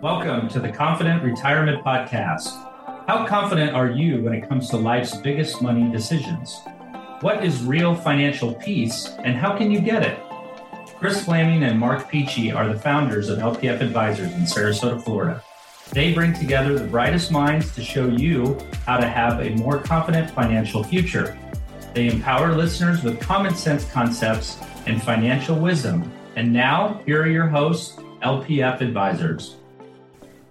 Welcome 0.00 0.48
to 0.50 0.60
the 0.60 0.70
Confident 0.70 1.24
Retirement 1.24 1.84
Podcast. 1.84 2.50
How 3.08 3.26
confident 3.26 3.74
are 3.74 3.90
you 3.90 4.22
when 4.22 4.32
it 4.32 4.48
comes 4.48 4.70
to 4.70 4.76
life's 4.76 5.16
biggest 5.16 5.60
money 5.60 5.90
decisions? 5.90 6.60
What 7.20 7.44
is 7.44 7.64
real 7.64 7.96
financial 7.96 8.54
peace 8.54 9.08
and 9.24 9.36
how 9.36 9.56
can 9.56 9.72
you 9.72 9.80
get 9.80 10.04
it? 10.04 10.20
Kris 11.00 11.24
Flammang 11.24 11.68
and 11.68 11.80
Mark 11.80 12.08
Peachy 12.08 12.52
are 12.52 12.68
the 12.68 12.78
founders 12.78 13.28
of 13.28 13.40
LPF 13.40 13.80
Advisors 13.80 14.32
in 14.34 14.42
Sarasota, 14.42 15.02
Florida. 15.02 15.42
They 15.90 16.14
bring 16.14 16.32
together 16.32 16.78
the 16.78 16.86
brightest 16.86 17.32
minds 17.32 17.74
to 17.74 17.82
show 17.82 18.06
you 18.06 18.56
how 18.86 18.98
to 18.98 19.08
have 19.08 19.40
a 19.40 19.56
more 19.56 19.80
confident 19.80 20.30
financial 20.30 20.84
future. 20.84 21.36
They 21.92 22.06
empower 22.06 22.54
listeners 22.54 23.02
with 23.02 23.18
common 23.18 23.56
sense 23.56 23.84
concepts 23.90 24.58
and 24.86 25.02
financial 25.02 25.58
wisdom. 25.58 26.12
And 26.36 26.52
now, 26.52 27.02
here 27.04 27.20
are 27.20 27.28
your 27.28 27.48
hosts, 27.48 27.96
LPF 28.22 28.80
Advisors. 28.80 29.57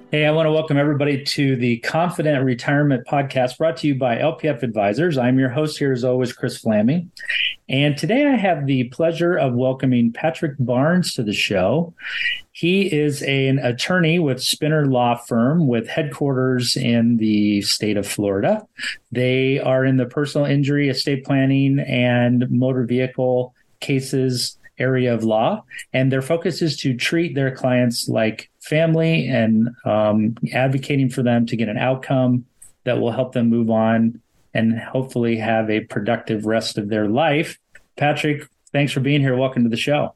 Hey, 0.09 0.25
I 0.25 0.31
want 0.31 0.45
to 0.45 0.53
welcome 0.53 0.77
everybody 0.77 1.21
to 1.21 1.57
the 1.57 1.79
Confident 1.79 2.45
Retirement 2.45 3.05
Podcast 3.05 3.57
brought 3.57 3.75
to 3.77 3.87
you 3.87 3.95
by 3.95 4.15
LPF 4.15 4.63
Advisors. 4.63 5.17
I'm 5.17 5.37
your 5.37 5.49
host 5.49 5.77
here, 5.77 5.91
as 5.91 6.05
always, 6.05 6.31
Kris 6.31 6.63
Flammang. 6.63 7.09
And 7.67 7.97
today 7.97 8.25
I 8.25 8.37
have 8.37 8.65
the 8.65 8.85
pleasure 8.85 9.35
of 9.35 9.53
welcoming 9.53 10.13
Patrick 10.13 10.53
Barnes 10.59 11.13
to 11.15 11.23
the 11.23 11.33
show. 11.33 11.93
He 12.53 12.83
is 12.83 13.21
an 13.23 13.59
attorney 13.59 14.17
with 14.17 14.41
Spinner 14.41 14.85
Law 14.85 15.15
Firm 15.15 15.67
with 15.67 15.89
headquarters 15.89 16.77
in 16.77 17.17
the 17.17 17.61
state 17.63 17.97
of 17.97 18.07
Florida. 18.07 18.65
They 19.11 19.59
are 19.59 19.83
in 19.83 19.97
the 19.97 20.05
personal 20.05 20.47
injury, 20.47 20.87
estate 20.87 21.25
planning, 21.25 21.79
and 21.79 22.49
motor 22.49 22.85
vehicle 22.85 23.53
cases 23.81 24.56
area 24.79 25.13
of 25.13 25.23
law. 25.23 25.63
And 25.93 26.11
their 26.11 26.21
focus 26.21 26.61
is 26.61 26.77
to 26.77 26.95
treat 26.95 27.35
their 27.35 27.55
clients 27.55 28.07
like 28.07 28.49
family 28.59 29.27
and 29.27 29.69
um, 29.85 30.35
advocating 30.53 31.09
for 31.09 31.23
them 31.23 31.45
to 31.47 31.55
get 31.55 31.69
an 31.69 31.77
outcome 31.77 32.45
that 32.83 32.99
will 32.99 33.11
help 33.11 33.33
them 33.33 33.49
move 33.49 33.69
on 33.69 34.21
and 34.53 34.79
hopefully 34.79 35.37
have 35.37 35.69
a 35.69 35.81
productive 35.81 36.45
rest 36.45 36.77
of 36.77 36.89
their 36.89 37.07
life. 37.07 37.57
Patrick, 37.95 38.47
thanks 38.71 38.91
for 38.91 38.99
being 38.99 39.21
here. 39.21 39.35
Welcome 39.35 39.63
to 39.63 39.69
the 39.69 39.77
show. 39.77 40.15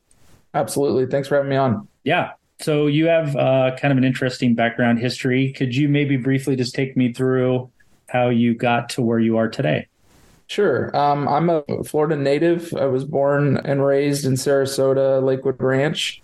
Absolutely. 0.54 1.06
Thanks 1.06 1.28
for 1.28 1.36
having 1.36 1.50
me 1.50 1.56
on. 1.56 1.88
Yeah. 2.04 2.32
So 2.60 2.88
you 2.88 3.08
have 3.08 3.36
uh, 3.36 3.76
kind 3.80 3.92
of 3.92 3.98
an 3.98 4.04
interesting 4.04 4.54
background 4.54 5.00
history. 5.00 5.54
Could 5.54 5.76
you 5.76 5.90
maybe 5.90 6.18
briefly 6.18 6.56
just 6.56 6.76
take 6.76 6.96
me 6.96 7.12
through 7.12 7.72
how 8.08 8.30
you 8.30 8.54
got 8.54 8.90
to 8.90 9.02
where 9.02 9.20
you 9.20 9.38
are 9.38 9.50
today? 9.50 9.88
Sure. 10.52 10.94
Um, 10.94 11.30
I'm 11.30 11.50
a 11.50 11.64
Florida 11.86 12.18
native. 12.18 12.74
I 12.74 12.84
was 12.88 13.06
born 13.06 13.62
and 13.64 13.86
raised 13.86 14.26
in 14.26 14.34
Sarasota, 14.34 15.24
Lakewood 15.24 15.56
Ranch. 15.62 16.22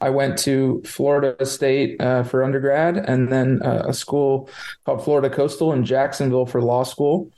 I 0.00 0.10
went 0.10 0.36
to 0.38 0.82
Florida 0.84 1.46
State 1.46 2.00
uh, 2.00 2.24
for 2.24 2.42
undergrad 2.42 2.96
and 2.96 3.30
then 3.30 3.62
uh, 3.62 3.84
a 3.86 3.94
school 3.94 4.50
called 4.84 5.04
Florida 5.04 5.30
Coastal 5.30 5.72
in 5.72 5.84
Jacksonville 5.84 6.44
for 6.44 6.60
law 6.60 6.82
school. 6.82 7.30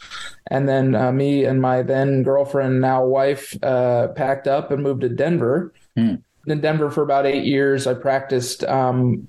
And 0.50 0.66
then 0.66 0.94
uh, 0.94 1.12
me 1.12 1.44
and 1.44 1.60
my 1.60 1.82
then 1.82 2.22
girlfriend, 2.22 2.80
now 2.80 3.04
wife, 3.04 3.54
uh, 3.62 4.08
packed 4.16 4.48
up 4.48 4.70
and 4.70 4.82
moved 4.82 5.02
to 5.02 5.10
Denver. 5.10 5.74
Hmm. 5.94 6.14
In 6.46 6.60
Denver 6.60 6.90
for 6.90 7.02
about 7.02 7.26
eight 7.26 7.44
years, 7.44 7.86
I 7.86 7.94
practiced 7.94 8.64
um, 8.64 9.26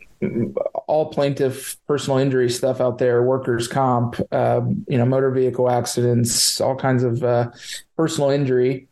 all 0.88 1.12
plaintiff 1.12 1.78
personal 1.88 2.20
injury 2.20 2.50
stuff 2.50 2.80
out 2.80 2.98
there, 3.00 3.24
workers' 3.24 3.68
comp, 3.68 4.20
uh, 4.32 4.62
you 4.88 4.98
know, 4.98 5.06
motor 5.06 5.32
vehicle 5.32 5.70
accidents, 5.70 6.62
all 6.62 6.76
kinds 6.76 7.04
of 7.04 7.24
uh, 7.24 7.52
personal 7.98 8.30
injury. 8.30 8.88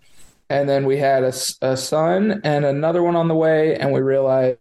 And 0.50 0.68
then 0.68 0.86
we 0.86 0.98
had 0.98 1.24
a, 1.24 1.34
a 1.62 1.78
son 1.78 2.42
and 2.44 2.66
another 2.66 3.04
one 3.04 3.16
on 3.16 3.28
the 3.28 3.36
way, 3.36 3.76
and 3.76 3.94
we 3.94 4.02
realized 4.02 4.58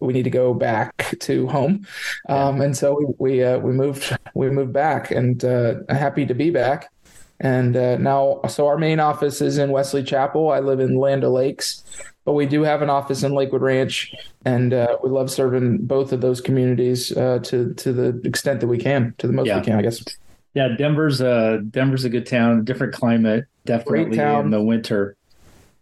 we 0.00 0.12
need 0.12 0.22
to 0.22 0.30
go 0.30 0.54
back 0.54 1.14
to 1.20 1.46
home, 1.48 1.86
um, 2.30 2.62
and 2.62 2.74
so 2.74 2.96
we 2.98 3.06
we, 3.18 3.44
uh, 3.44 3.58
we 3.58 3.72
moved 3.72 4.16
we 4.34 4.48
moved 4.48 4.72
back, 4.72 5.10
and 5.10 5.44
uh, 5.44 5.74
happy 5.90 6.24
to 6.24 6.34
be 6.34 6.50
back. 6.50 6.90
And 7.38 7.76
uh, 7.76 7.96
now, 7.98 8.40
so 8.48 8.68
our 8.68 8.78
main 8.78 9.00
office 9.00 9.40
is 9.42 9.58
in 9.58 9.70
Wesley 9.70 10.04
Chapel. 10.04 10.50
I 10.50 10.60
live 10.60 10.80
in 10.80 10.96
Land 10.96 11.24
Lakes, 11.24 11.82
but 12.24 12.34
we 12.34 12.46
do 12.46 12.62
have 12.62 12.82
an 12.82 12.90
office 12.90 13.22
in 13.22 13.32
Lakewood 13.32 13.62
Ranch, 13.62 14.12
and 14.44 14.72
uh, 14.72 14.96
we 15.02 15.10
love 15.10 15.30
serving 15.30 15.78
both 15.78 16.12
of 16.12 16.20
those 16.20 16.40
communities 16.40 17.16
uh, 17.16 17.40
to 17.44 17.74
to 17.74 17.92
the 17.92 18.20
extent 18.24 18.60
that 18.60 18.68
we 18.68 18.78
can, 18.78 19.14
to 19.18 19.26
the 19.26 19.32
most 19.32 19.46
yeah. 19.46 19.58
we 19.58 19.64
can, 19.64 19.78
I 19.78 19.82
guess. 19.82 20.04
Yeah, 20.54 20.68
Denver's 20.68 21.20
a 21.20 21.62
Denver's 21.70 22.04
a 22.04 22.10
good 22.10 22.26
town, 22.26 22.64
different 22.64 22.92
climate, 22.92 23.46
definitely 23.64 24.18
in 24.18 24.50
the 24.50 24.62
winter. 24.62 25.16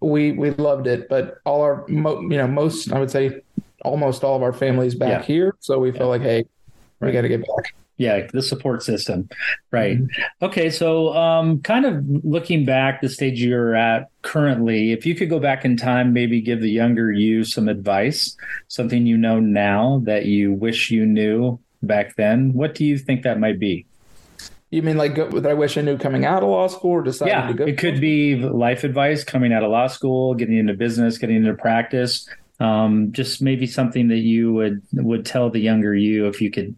We 0.01 0.33
we 0.33 0.51
loved 0.53 0.87
it, 0.87 1.09
but 1.09 1.39
all 1.45 1.61
our 1.61 1.85
mo- 1.89 2.21
you 2.21 2.39
know 2.39 2.47
most 2.47 2.93
I 2.93 2.99
would 2.99 3.11
say 3.11 3.43
almost 3.85 4.25
all 4.25 4.37
of 4.37 4.43
our 4.43 4.53
families 4.53 4.95
back 4.95 5.23
yeah. 5.23 5.23
here, 5.23 5.57
so 5.61 5.79
we 5.79 5.91
yeah. 5.93 5.99
felt 5.99 6.11
like 6.11 6.23
hey, 6.23 6.45
we 7.01 7.07
right. 7.07 7.13
got 7.13 7.23
to 7.23 7.29
get 7.29 7.41
back. 7.41 7.75
Yeah, 8.01 8.27
the 8.33 8.41
support 8.41 8.83
system. 8.83 9.29
Right. 9.71 9.99
Mm-hmm. 9.99 10.47
Okay, 10.47 10.71
so 10.71 11.15
um, 11.15 11.61
kind 11.61 11.85
of 11.85 12.03
looking 12.25 12.65
back 12.65 13.03
the 13.03 13.11
stage 13.11 13.43
you're 13.43 13.75
at 13.75 14.09
currently, 14.23 14.93
if 14.93 15.05
you 15.05 15.15
could 15.15 15.29
go 15.29 15.39
back 15.39 15.67
in 15.67 15.77
time, 15.77 16.15
maybe 16.15 16.41
give 16.41 16.63
the 16.63 16.71
younger 16.71 17.13
you 17.13 17.45
some 17.45 17.69
advice, 17.69 18.39
something 18.69 19.05
you 19.05 19.19
know 19.19 19.39
now 19.39 20.01
that 20.05 20.25
you 20.25 20.51
wish 20.51 20.91
you 20.91 21.05
knew 21.05 21.61
back 21.83 22.17
then, 22.17 22.55
what 22.55 22.75
do 22.75 22.87
you 22.87 22.97
think 22.97 23.23
that 23.25 23.39
might 23.39 23.59
be? 23.59 23.85
You 24.71 24.81
mean 24.83 24.97
like 24.97 25.17
that 25.17 25.47
I 25.47 25.53
wish 25.53 25.77
I 25.77 25.83
knew 25.83 25.99
coming 25.99 26.25
out 26.25 26.43
of 26.43 26.49
law 26.49 26.69
school 26.69 26.93
or 26.93 27.03
deciding 27.03 27.35
yeah, 27.35 27.49
to 27.49 27.53
go? 27.53 27.65
It 27.67 27.77
could 27.77 28.01
be 28.01 28.37
life 28.37 28.83
advice 28.83 29.25
coming 29.25 29.53
out 29.53 29.63
of 29.63 29.71
law 29.71 29.89
school, 29.89 30.33
getting 30.33 30.57
into 30.57 30.73
business, 30.73 31.19
getting 31.19 31.37
into 31.37 31.53
practice. 31.53 32.27
Um, 32.61 33.13
just 33.13 33.43
maybe 33.43 33.67
something 33.67 34.09
that 34.09 34.21
you 34.21 34.55
would 34.55 34.81
would 34.95 35.27
tell 35.27 35.51
the 35.51 35.61
younger 35.61 35.95
you 35.95 36.29
if 36.29 36.41
you 36.41 36.51
could 36.51 36.75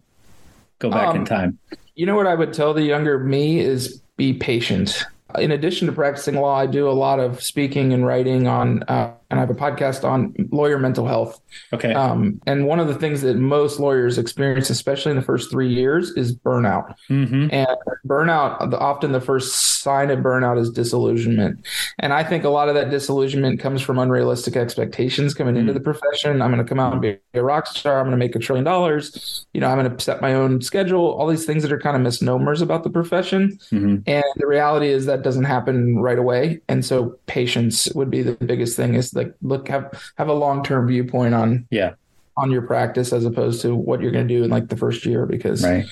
go 0.83 0.91
back 0.91 1.09
um, 1.09 1.17
in 1.17 1.25
time. 1.25 1.57
You 1.95 2.05
know 2.05 2.15
what 2.15 2.27
I 2.27 2.35
would 2.35 2.53
tell 2.53 2.73
the 2.73 2.83
younger 2.83 3.19
me 3.19 3.59
is 3.59 4.01
be 4.17 4.33
patient. 4.33 5.03
In 5.37 5.51
addition 5.51 5.87
to 5.87 5.93
practicing 5.93 6.35
law, 6.35 6.55
I 6.55 6.67
do 6.67 6.87
a 6.87 6.91
lot 6.91 7.19
of 7.19 7.41
speaking 7.41 7.93
and 7.93 8.05
writing 8.05 8.47
on 8.47 8.83
uh, 8.83 9.13
and 9.33 9.39
I 9.39 9.41
have 9.41 9.49
a 9.49 9.59
podcast 9.59 10.07
on 10.07 10.35
lawyer 10.51 10.77
mental 10.77 11.07
health. 11.07 11.41
Okay. 11.73 11.91
Um, 11.93 12.39
and 12.45 12.67
one 12.67 12.79
of 12.79 12.87
the 12.87 12.93
things 12.93 13.21
that 13.23 13.35
most 13.35 13.79
lawyers 13.79 14.19
experience, 14.19 14.69
especially 14.69 15.09
in 15.09 15.17
the 15.17 15.23
first 15.23 15.49
three 15.49 15.73
years, 15.73 16.11
is 16.11 16.35
burnout. 16.35 16.93
Mm-hmm. 17.09 17.47
And 17.51 17.67
burnout, 18.05 18.73
often 18.73 19.11
the 19.11 19.21
first 19.21 19.81
sign 19.81 20.11
of 20.11 20.19
burnout 20.19 20.59
is 20.59 20.69
disillusionment. 20.69 21.65
And 21.97 22.13
I 22.13 22.23
think 22.23 22.43
a 22.43 22.49
lot 22.49 22.69
of 22.69 22.75
that 22.75 22.91
disillusionment 22.91 23.59
comes 23.59 23.81
from 23.81 23.97
unrealistic 23.97 24.55
expectations 24.55 25.33
coming 25.33 25.55
mm-hmm. 25.55 25.61
into 25.61 25.71
mm. 25.71 25.75
the 25.77 25.81
profession. 25.81 26.41
I'm 26.41 26.51
going 26.51 26.63
to 26.63 26.69
come 26.69 26.79
out 26.79 26.93
and 26.93 27.01
be 27.01 27.17
a 27.33 27.43
rock 27.43 27.65
star. 27.65 27.97
I'm 27.97 28.05
going 28.05 28.11
to 28.11 28.17
make 28.17 28.35
a 28.35 28.39
trillion 28.39 28.63
dollars. 28.63 29.47
You 29.53 29.61
know, 29.61 29.67
I'm 29.67 29.79
going 29.79 29.95
to 29.95 30.03
set 30.03 30.21
my 30.21 30.35
own 30.35 30.61
schedule. 30.61 31.11
All 31.13 31.27
these 31.27 31.45
things 31.45 31.63
that 31.63 31.71
are 31.71 31.79
kind 31.79 31.95
of 31.95 32.03
misnomers 32.03 32.61
about 32.61 32.83
the 32.83 32.91
profession. 32.91 33.57
Mm-hmm. 33.71 33.97
And 34.05 34.23
the 34.35 34.47
reality 34.47 34.89
is 34.89 35.07
that 35.07 35.23
doesn't 35.23 35.45
happen 35.45 35.97
right 35.97 36.19
away. 36.19 36.61
And 36.67 36.85
so 36.85 37.17
patience 37.25 37.91
would 37.95 38.11
be 38.11 38.21
the 38.21 38.33
biggest 38.33 38.77
thing. 38.77 38.93
Is 38.93 39.11
the 39.11 39.22
like 39.23 39.35
look 39.41 39.67
have 39.67 39.91
have 40.17 40.27
a 40.27 40.33
long 40.33 40.63
term 40.63 40.87
viewpoint 40.87 41.33
on 41.33 41.67
yeah. 41.69 41.93
on 42.37 42.51
your 42.51 42.61
practice 42.61 43.13
as 43.13 43.25
opposed 43.25 43.61
to 43.61 43.75
what 43.75 44.01
you're 44.01 44.11
going 44.11 44.27
to 44.27 44.33
do 44.33 44.43
in 44.43 44.49
like 44.49 44.69
the 44.69 44.77
first 44.77 45.05
year 45.05 45.25
because 45.25 45.63
right. 45.63 45.85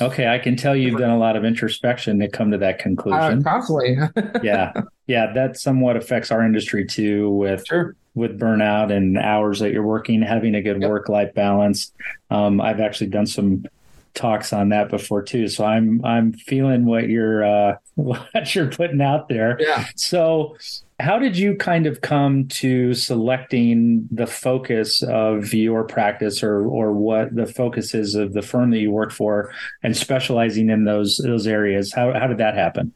okay 0.00 0.28
i 0.28 0.38
can 0.38 0.56
tell 0.56 0.74
you've 0.74 0.98
done 0.98 1.10
a 1.10 1.18
lot 1.18 1.36
of 1.36 1.44
introspection 1.44 2.18
to 2.18 2.28
come 2.28 2.50
to 2.50 2.58
that 2.58 2.78
conclusion. 2.78 3.40
Uh, 3.46 3.50
constantly. 3.50 3.96
Yeah. 4.42 4.72
Yeah 5.06 5.32
that 5.34 5.58
somewhat 5.58 5.96
affects 5.96 6.30
our 6.30 6.44
industry 6.44 6.84
too 6.84 7.30
with 7.30 7.66
sure. 7.66 7.96
with 8.14 8.38
burnout 8.38 8.92
and 8.92 9.18
hours 9.18 9.60
that 9.60 9.72
you're 9.72 9.82
working 9.82 10.22
having 10.22 10.54
a 10.54 10.62
good 10.62 10.80
yep. 10.80 10.90
work 10.90 11.08
life 11.08 11.34
balance. 11.34 11.92
Um, 12.30 12.60
i've 12.60 12.80
actually 12.80 13.08
done 13.08 13.26
some 13.26 13.66
talks 14.14 14.52
on 14.52 14.68
that 14.68 14.90
before 14.90 15.20
too 15.22 15.48
so 15.48 15.64
i'm 15.64 16.00
i'm 16.04 16.32
feeling 16.32 16.84
what 16.84 17.08
you're 17.08 17.44
uh 17.44 17.76
what 17.94 18.54
you're 18.54 18.70
putting 18.70 19.00
out 19.00 19.28
there. 19.28 19.56
Yeah. 19.60 19.86
So 19.96 20.56
how 21.00 21.18
did 21.18 21.36
you 21.36 21.56
kind 21.56 21.86
of 21.86 22.00
come 22.00 22.46
to 22.48 22.94
selecting 22.94 24.08
the 24.12 24.26
focus 24.26 25.02
of 25.02 25.52
your 25.52 25.84
practice 25.84 26.42
or 26.42 26.64
or 26.66 26.92
what 26.92 27.34
the 27.34 27.46
focus 27.46 27.94
is 27.94 28.14
of 28.14 28.32
the 28.32 28.42
firm 28.42 28.70
that 28.70 28.78
you 28.78 28.90
work 28.90 29.10
for 29.10 29.52
and 29.82 29.96
specializing 29.96 30.70
in 30.70 30.84
those 30.84 31.16
those 31.18 31.46
areas? 31.46 31.92
How 31.92 32.12
how 32.12 32.26
did 32.26 32.38
that 32.38 32.54
happen? 32.54 32.92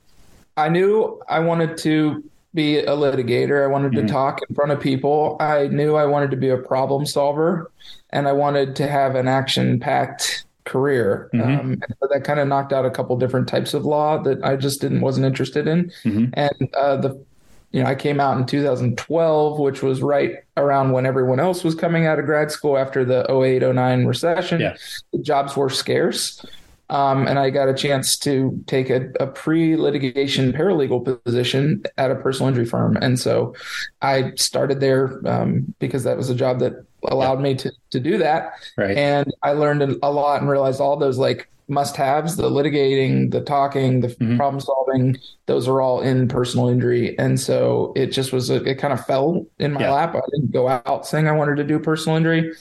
I 0.56 0.68
knew 0.68 1.20
I 1.28 1.40
wanted 1.40 1.76
to 1.78 2.22
be 2.54 2.78
a 2.78 2.90
litigator. 2.90 3.62
I 3.62 3.66
wanted 3.66 3.92
mm-hmm. 3.92 4.06
to 4.06 4.12
talk 4.12 4.40
in 4.48 4.54
front 4.54 4.70
of 4.70 4.80
people. 4.80 5.36
I 5.40 5.68
knew 5.68 5.96
I 5.96 6.06
wanted 6.06 6.30
to 6.30 6.36
be 6.36 6.48
a 6.48 6.56
problem 6.56 7.04
solver 7.04 7.70
and 8.10 8.26
I 8.26 8.32
wanted 8.32 8.74
to 8.76 8.88
have 8.88 9.14
an 9.16 9.28
action 9.28 9.78
packed 9.78 10.44
career. 10.64 11.30
Mm-hmm. 11.34 11.60
Um, 11.60 11.82
so 12.00 12.08
that 12.12 12.24
kind 12.24 12.38
of 12.38 12.48
knocked 12.48 12.72
out 12.72 12.84
a 12.84 12.90
couple 12.90 13.16
different 13.16 13.48
types 13.48 13.74
of 13.74 13.84
law 13.84 14.18
that 14.22 14.42
I 14.44 14.56
just 14.56 14.80
didn't 14.80 15.00
wasn't 15.00 15.26
interested 15.26 15.66
in. 15.66 15.90
Mm-hmm. 16.04 16.26
And 16.34 16.74
uh, 16.74 16.96
the 16.96 17.24
you 17.70 17.82
know, 17.82 17.88
I 17.88 17.94
came 17.94 18.18
out 18.18 18.38
in 18.38 18.46
2012, 18.46 19.58
which 19.58 19.82
was 19.82 20.00
right 20.00 20.36
around 20.56 20.92
when 20.92 21.04
everyone 21.04 21.38
else 21.38 21.64
was 21.64 21.74
coming 21.74 22.06
out 22.06 22.18
of 22.18 22.24
grad 22.24 22.50
school 22.50 22.78
after 22.78 23.04
the 23.04 23.30
08, 23.30 23.62
09 23.62 24.06
recession. 24.06 24.60
Yeah. 24.60 24.76
The 25.12 25.18
jobs 25.18 25.56
were 25.56 25.68
scarce. 25.68 26.44
Um, 26.90 27.28
and 27.28 27.38
I 27.38 27.50
got 27.50 27.68
a 27.68 27.74
chance 27.74 28.16
to 28.20 28.64
take 28.66 28.88
a, 28.88 29.10
a 29.20 29.26
pre 29.26 29.76
litigation 29.76 30.54
paralegal 30.54 31.22
position 31.22 31.82
at 31.98 32.10
a 32.10 32.14
personal 32.14 32.48
injury 32.48 32.64
firm. 32.64 32.96
And 32.96 33.20
so 33.20 33.54
I 34.00 34.32
started 34.36 34.80
there 34.80 35.20
um, 35.28 35.74
because 35.80 36.04
that 36.04 36.16
was 36.16 36.30
a 36.30 36.34
job 36.34 36.60
that 36.60 36.72
allowed 37.04 37.42
me 37.42 37.54
to 37.56 37.70
to 37.90 38.00
do 38.00 38.16
that. 38.18 38.52
Right. 38.78 38.96
And 38.96 39.32
I 39.42 39.52
learned 39.52 39.98
a 40.02 40.10
lot 40.10 40.40
and 40.40 40.48
realized 40.48 40.80
all 40.80 40.96
those 40.96 41.18
like 41.18 41.50
must 41.68 41.96
haves 41.96 42.36
the 42.36 42.48
litigating 42.50 43.30
the 43.30 43.40
talking 43.40 44.00
the 44.00 44.08
Mhm. 44.08 44.36
problem 44.36 44.60
solving 44.60 45.16
those 45.46 45.68
are 45.68 45.80
all 45.80 46.00
in 46.00 46.26
personal 46.28 46.68
injury 46.68 47.16
and 47.18 47.38
so 47.38 47.92
it 47.94 48.06
just 48.06 48.32
was 48.32 48.48
a, 48.50 48.62
it 48.64 48.76
kind 48.76 48.92
of 48.92 49.04
fell 49.04 49.44
in 49.58 49.72
my 49.74 49.80
Yeah. 49.82 49.90
lap 49.92 50.14
i 50.14 50.20
didn't 50.32 50.50
go 50.52 50.68
out 50.68 51.06
saying 51.06 51.28
i 51.28 51.32
wanted 51.32 51.56
to 51.56 51.64
do 51.64 51.78
personal 51.78 52.16
injury 52.16 52.52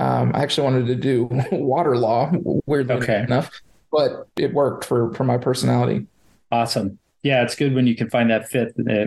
um, 0.00 0.32
i 0.34 0.42
actually 0.42 0.64
wanted 0.64 0.86
to 0.86 0.94
do 0.94 1.28
water 1.52 1.96
law 1.96 2.30
weirdly 2.66 2.94
Okay. 2.96 3.22
enough 3.22 3.50
but 3.90 4.26
it 4.36 4.54
worked 4.54 4.84
for 4.84 5.12
for 5.14 5.24
my 5.24 5.38
personality 5.38 6.06
Awesome. 6.50 6.98
Yeah, 7.22 7.42
it's 7.44 7.54
good 7.54 7.74
when 7.74 7.86
you 7.86 7.96
can 7.96 8.10
find 8.10 8.28
that 8.30 8.46
fit 8.48 8.74
uh, 8.90 9.06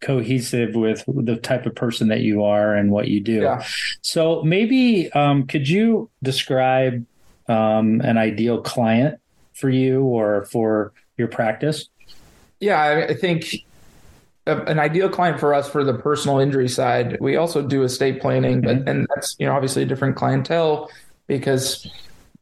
cohesive 0.00 0.74
with 0.74 1.04
the 1.06 1.36
type 1.36 1.66
of 1.66 1.74
person 1.76 2.08
that 2.08 2.20
you 2.20 2.42
are 2.42 2.74
and 2.74 2.90
what 2.90 3.06
you 3.08 3.20
do. 3.20 3.42
Yeah. 3.42 3.62
So 4.00 4.42
maybe 4.42 5.12
um, 5.12 5.46
could 5.46 5.68
you 5.68 6.10
describe 6.22 7.04
um, 7.50 8.00
an 8.02 8.16
ideal 8.16 8.60
client 8.62 9.18
for 9.54 9.68
you 9.68 10.02
or 10.02 10.44
for 10.44 10.92
your 11.18 11.28
practice? 11.28 11.88
Yeah, 12.60 13.06
I, 13.08 13.14
think 13.14 13.56
a, 14.46 14.58
an 14.64 14.78
ideal 14.78 15.08
client 15.08 15.40
for 15.40 15.52
us 15.54 15.68
for 15.68 15.82
the 15.82 15.94
personal 15.94 16.38
injury 16.38 16.68
side. 16.68 17.18
We 17.20 17.36
also 17.36 17.62
do 17.66 17.82
estate 17.82 18.20
planning, 18.20 18.60
but 18.60 18.76
Mhm. 18.84 18.88
and 18.90 19.06
that's 19.14 19.34
you 19.38 19.46
know 19.46 19.52
obviously 19.54 19.82
a 19.82 19.86
different 19.86 20.16
clientele 20.16 20.90
because 21.26 21.90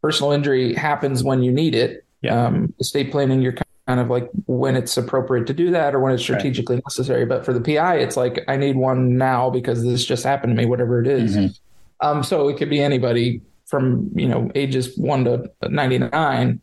personal 0.02 0.32
injury 0.32 0.74
happens 0.74 1.24
when 1.24 1.42
you 1.42 1.52
need 1.52 1.74
it. 1.74 2.04
Yeah. 2.20 2.46
Um, 2.46 2.74
estate 2.80 3.10
planning, 3.10 3.40
you're 3.40 3.54
kind 3.86 4.00
of 4.00 4.10
like 4.10 4.28
when 4.46 4.76
it's 4.76 4.96
appropriate 4.96 5.46
to 5.46 5.54
do 5.54 5.70
that 5.70 5.94
or 5.94 6.00
when 6.00 6.12
it's 6.12 6.20
Right. 6.28 6.38
strategically 6.40 6.76
necessary. 6.84 7.24
But 7.24 7.44
for 7.44 7.52
the 7.52 7.60
PI, 7.60 7.96
it's 7.98 8.16
like 8.16 8.44
I 8.48 8.56
need 8.56 8.76
one 8.76 9.16
now 9.16 9.48
because 9.50 9.82
this 9.84 10.04
just 10.04 10.24
happened 10.24 10.54
to 10.56 10.60
me, 10.62 10.66
whatever 10.68 11.00
it 11.00 11.06
is. 11.06 11.36
Mhm. 11.36 11.58
Um, 12.00 12.22
so 12.22 12.48
it 12.48 12.58
could 12.58 12.70
be 12.70 12.80
anybody 12.80 13.40
from 13.68 14.10
you 14.14 14.26
know 14.26 14.50
ages 14.54 14.96
one 14.96 15.24
to 15.24 15.50
ninety 15.68 15.98
nine. 15.98 16.60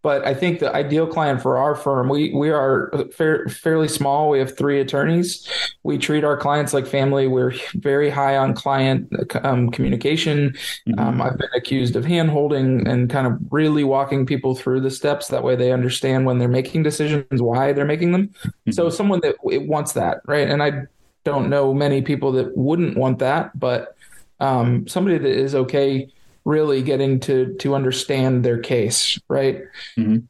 But 0.00 0.24
I 0.24 0.32
think 0.32 0.60
the 0.60 0.72
ideal 0.72 1.08
client 1.08 1.42
for 1.42 1.58
our 1.58 1.74
firm, 1.74 2.08
we 2.08 2.32
we 2.32 2.50
are 2.50 2.92
fair, 3.12 3.46
fairly 3.48 3.88
small. 3.88 4.30
We 4.30 4.38
have 4.38 4.56
three 4.56 4.80
attorneys. 4.80 5.46
We 5.82 5.98
treat 5.98 6.22
our 6.22 6.36
clients 6.36 6.72
like 6.72 6.86
family. 6.86 7.26
We're 7.26 7.52
very 7.74 8.08
high 8.08 8.36
on 8.36 8.54
client 8.54 9.12
um, 9.42 9.70
communication. 9.70 10.54
Mhm. 10.88 11.00
Um, 11.00 11.20
I've 11.20 11.36
been 11.36 11.48
accused 11.56 11.96
of 11.96 12.04
hand 12.04 12.30
holding 12.30 12.86
and 12.86 13.10
kind 13.10 13.26
of 13.26 13.38
really 13.50 13.82
walking 13.82 14.24
people 14.24 14.54
through 14.54 14.82
the 14.82 14.90
steps. 14.90 15.28
That 15.28 15.42
way 15.42 15.56
they 15.56 15.72
understand 15.72 16.26
when 16.26 16.38
they're 16.38 16.48
making 16.48 16.84
decisions, 16.84 17.42
why 17.42 17.72
they're 17.72 17.84
making 17.84 18.12
them. 18.12 18.30
So 18.70 18.90
someone 18.90 19.20
that 19.24 19.34
it 19.50 19.66
wants 19.66 19.94
that, 19.94 20.20
right? 20.26 20.48
And 20.48 20.62
I 20.62 20.82
don't 21.24 21.50
know 21.50 21.74
many 21.74 22.02
people 22.02 22.30
that 22.32 22.56
wouldn't 22.56 22.96
want 22.96 23.18
that, 23.18 23.58
but 23.58 23.96
um, 24.38 24.86
somebody 24.86 25.18
that 25.18 25.28
is 25.28 25.56
okay 25.56 26.08
really 26.48 26.80
getting 26.82 27.20
to 27.20 27.54
to 27.60 27.74
understand 27.74 28.42
their 28.42 28.58
case, 28.58 29.20
right? 29.28 29.60
Mhm. 29.98 30.22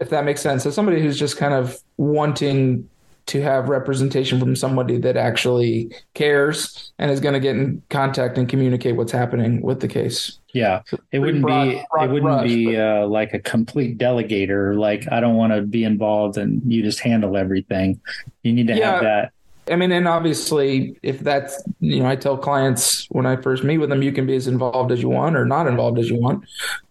If 0.00 0.08
that 0.10 0.24
makes 0.24 0.40
sense. 0.40 0.62
So 0.64 0.70
somebody 0.70 1.00
who's 1.02 1.18
just 1.18 1.36
kind 1.36 1.52
of 1.52 1.76
wanting 1.98 2.88
to 3.26 3.42
have 3.42 3.68
representation 3.68 4.38
from 4.38 4.54
somebody 4.54 4.98
that 4.98 5.16
actually 5.16 5.90
cares 6.14 6.92
and 6.98 7.10
is 7.10 7.18
going 7.20 7.34
to 7.34 7.40
get 7.40 7.56
in 7.56 7.82
contact 7.90 8.38
and 8.38 8.48
communicate 8.48 8.94
what's 8.96 9.10
happening 9.10 9.60
with 9.62 9.80
the 9.80 9.88
case. 9.88 10.38
Yeah, 10.54 10.82
it 11.12 11.18
wouldn't 11.18 11.42
broad- 11.42 11.68
be 11.70 11.82
broad 11.90 12.04
it 12.04 12.12
wouldn't 12.12 12.42
be 12.44 12.66
but- 12.66 13.02
uh, 13.02 13.06
like 13.08 13.34
a 13.34 13.40
complete 13.40 13.98
delegator. 13.98 14.78
Like 14.78 15.10
I 15.12 15.20
don't 15.20 15.34
want 15.36 15.52
to 15.52 15.60
be 15.62 15.82
involved 15.84 16.38
and 16.38 16.62
you 16.72 16.82
just 16.82 17.00
handle 17.00 17.36
everything. 17.36 18.00
You 18.44 18.52
need 18.54 18.68
to 18.68 18.76
Yeah. 18.76 18.92
have 18.92 19.02
that. 19.02 19.32
I 19.68 19.76
mean, 19.76 19.90
and 19.92 20.06
obviously, 20.06 20.98
if 21.02 21.20
that's, 21.20 21.62
you 21.80 22.00
know, 22.00 22.06
I 22.08 22.16
tell 22.16 22.36
clients 22.38 23.06
when 23.10 23.26
I 23.26 23.36
first 23.36 23.64
meet 23.64 23.78
with 23.78 23.90
them, 23.90 24.02
you 24.02 24.12
can 24.12 24.26
be 24.26 24.36
as 24.36 24.46
involved 24.46 24.92
as 24.92 25.02
you 25.02 25.08
want 25.08 25.36
or 25.36 25.44
not 25.44 25.66
involved 25.66 25.98
as 25.98 26.08
you 26.08 26.16
want. 26.16 26.44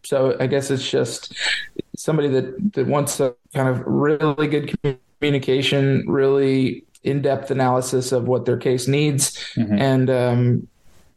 So 0.04 0.36
I 0.40 0.48
guess 0.48 0.70
it's 0.70 0.90
just 0.90 1.34
somebody 1.96 2.28
that, 2.30 2.74
that 2.74 2.88
wants 2.88 3.20
a 3.20 3.34
kind 3.54 3.70
of 3.70 3.82
really 3.86 4.48
good 4.48 4.76
communication, 5.20 6.04
really 6.08 6.84
in 7.04 7.22
depth 7.22 7.52
analysis 7.52 8.12
of 8.12 8.28
what 8.28 8.46
their 8.46 8.58
case 8.58 8.88
needs, 8.88 9.38
Mhm. 9.56 9.80
and, 9.80 10.10
um, 10.10 10.68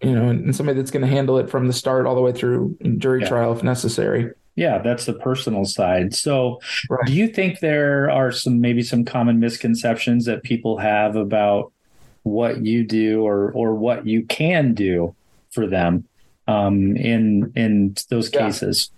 you 0.02 0.12
know, 0.14 0.28
and 0.28 0.55
somebody 0.55 0.78
that's 0.78 0.90
going 0.93 1.05
to 1.05 1.08
handle 1.08 1.38
it 1.38 1.50
from 1.50 1.66
the 1.66 1.72
start 1.72 2.06
all 2.06 2.14
the 2.14 2.20
way 2.20 2.31
through 2.31 2.76
jury 2.99 3.22
Yeah. 3.22 3.28
trial 3.28 3.52
if 3.52 3.64
necessary. 3.64 4.31
Yeah, 4.58 4.78
that's 4.78 5.06
the 5.06 5.12
personal 5.14 5.64
side. 5.64 6.14
So, 6.14 6.58
Right. 6.90 7.06
do 7.06 7.12
you 7.12 7.28
think 7.28 7.60
there 7.60 8.10
are 8.10 8.32
some 8.32 8.60
maybe 8.60 8.82
some 8.82 9.05
common 9.05 9.38
misconceptions 9.38 10.25
that 10.25 10.43
people 10.43 10.78
have 10.78 11.14
about 11.14 11.72
what 12.25 12.64
you 12.66 12.84
do 12.84 13.22
or 13.25 13.52
or 13.52 13.75
what 13.75 14.06
you 14.06 14.25
can 14.25 14.75
do 14.75 15.14
for 15.52 15.66
them 15.69 16.05
um, 16.49 16.96
in 16.96 17.52
in 17.55 17.94
those 18.10 18.31
Yeah. 18.34 18.46
cases? 18.46 18.90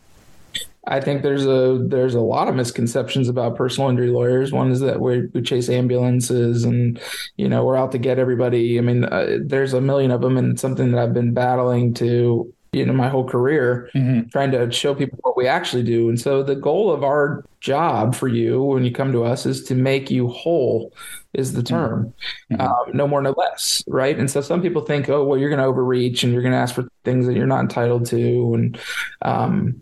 I 0.87 0.99
think 0.99 1.23
there's 1.23 1.45
a 1.45 1.79
there's 1.89 2.15
a 2.15 2.21
lot 2.23 2.49
of 2.49 2.55
misconceptions 2.55 3.29
about 3.29 3.55
personal 3.55 3.91
injury 3.91 4.09
lawyers. 4.09 4.51
One 4.51 4.71
is 4.71 4.81
that 4.81 4.99
we 4.99 5.27
we 5.35 5.43
chase 5.43 5.69
ambulances 5.69 6.65
and 6.65 6.99
you 7.37 7.51
know 7.51 7.67
we're 7.67 7.77
out 7.77 7.93
to 7.93 7.99
get 7.99 8.19
everybody. 8.19 8.79
I 8.79 8.81
mean, 8.81 9.05
uh, 9.05 9.39
there's 9.45 9.75
a 9.75 9.81
million 9.83 10.11
of 10.11 10.23
them, 10.23 10.39
and 10.39 10.53
it's 10.53 10.63
something 10.63 10.91
that 10.93 11.01
I've 11.03 11.13
been 11.13 11.35
battling 11.35 11.93
to 11.95 12.51
you 12.73 12.87
know 12.87 12.93
my 12.93 13.09
whole 13.09 13.25
career, 13.25 13.89
Mhm. 13.95 14.31
trying 14.31 14.53
to 14.53 14.71
show 14.71 14.95
people 14.95 15.19
what 15.23 15.37
we 15.37 15.47
actually 15.47 15.83
do. 15.83 16.09
And 16.09 16.21
so 16.21 16.43
the 16.43 16.55
goal 16.55 16.91
of 16.93 17.03
our 17.03 17.45
job 17.61 18.15
for 18.15 18.29
you 18.29 18.63
when 18.63 18.85
you 18.85 18.93
come 18.93 19.13
to 19.13 19.25
us 19.25 19.45
is 19.47 19.65
to 19.65 19.75
make 19.75 20.11
you 20.11 20.29
whole. 20.29 20.93
Is 21.33 21.53
the 21.53 21.63
term, 21.63 22.13
Mhm. 22.51 22.61
um, 22.61 22.91
no 22.93 23.07
more, 23.07 23.23
no 23.23 23.33
less, 23.37 23.85
right? 23.87 24.19
And 24.19 24.29
so 24.29 24.41
some 24.41 24.61
people 24.61 24.83
think, 24.83 25.09
oh, 25.09 25.25
well, 25.25 25.39
you're 25.39 25.49
going 25.49 25.61
to 25.61 25.65
overreach 25.67 26.25
and 26.25 26.33
you're 26.33 26.43
going 26.43 26.51
to 26.51 26.59
ask 26.59 26.75
for 26.75 26.89
things 27.05 27.25
that 27.27 27.37
you're 27.37 27.47
not 27.47 27.61
entitled 27.61 28.07
to, 28.07 28.53
and 28.55 28.77
um, 29.23 29.81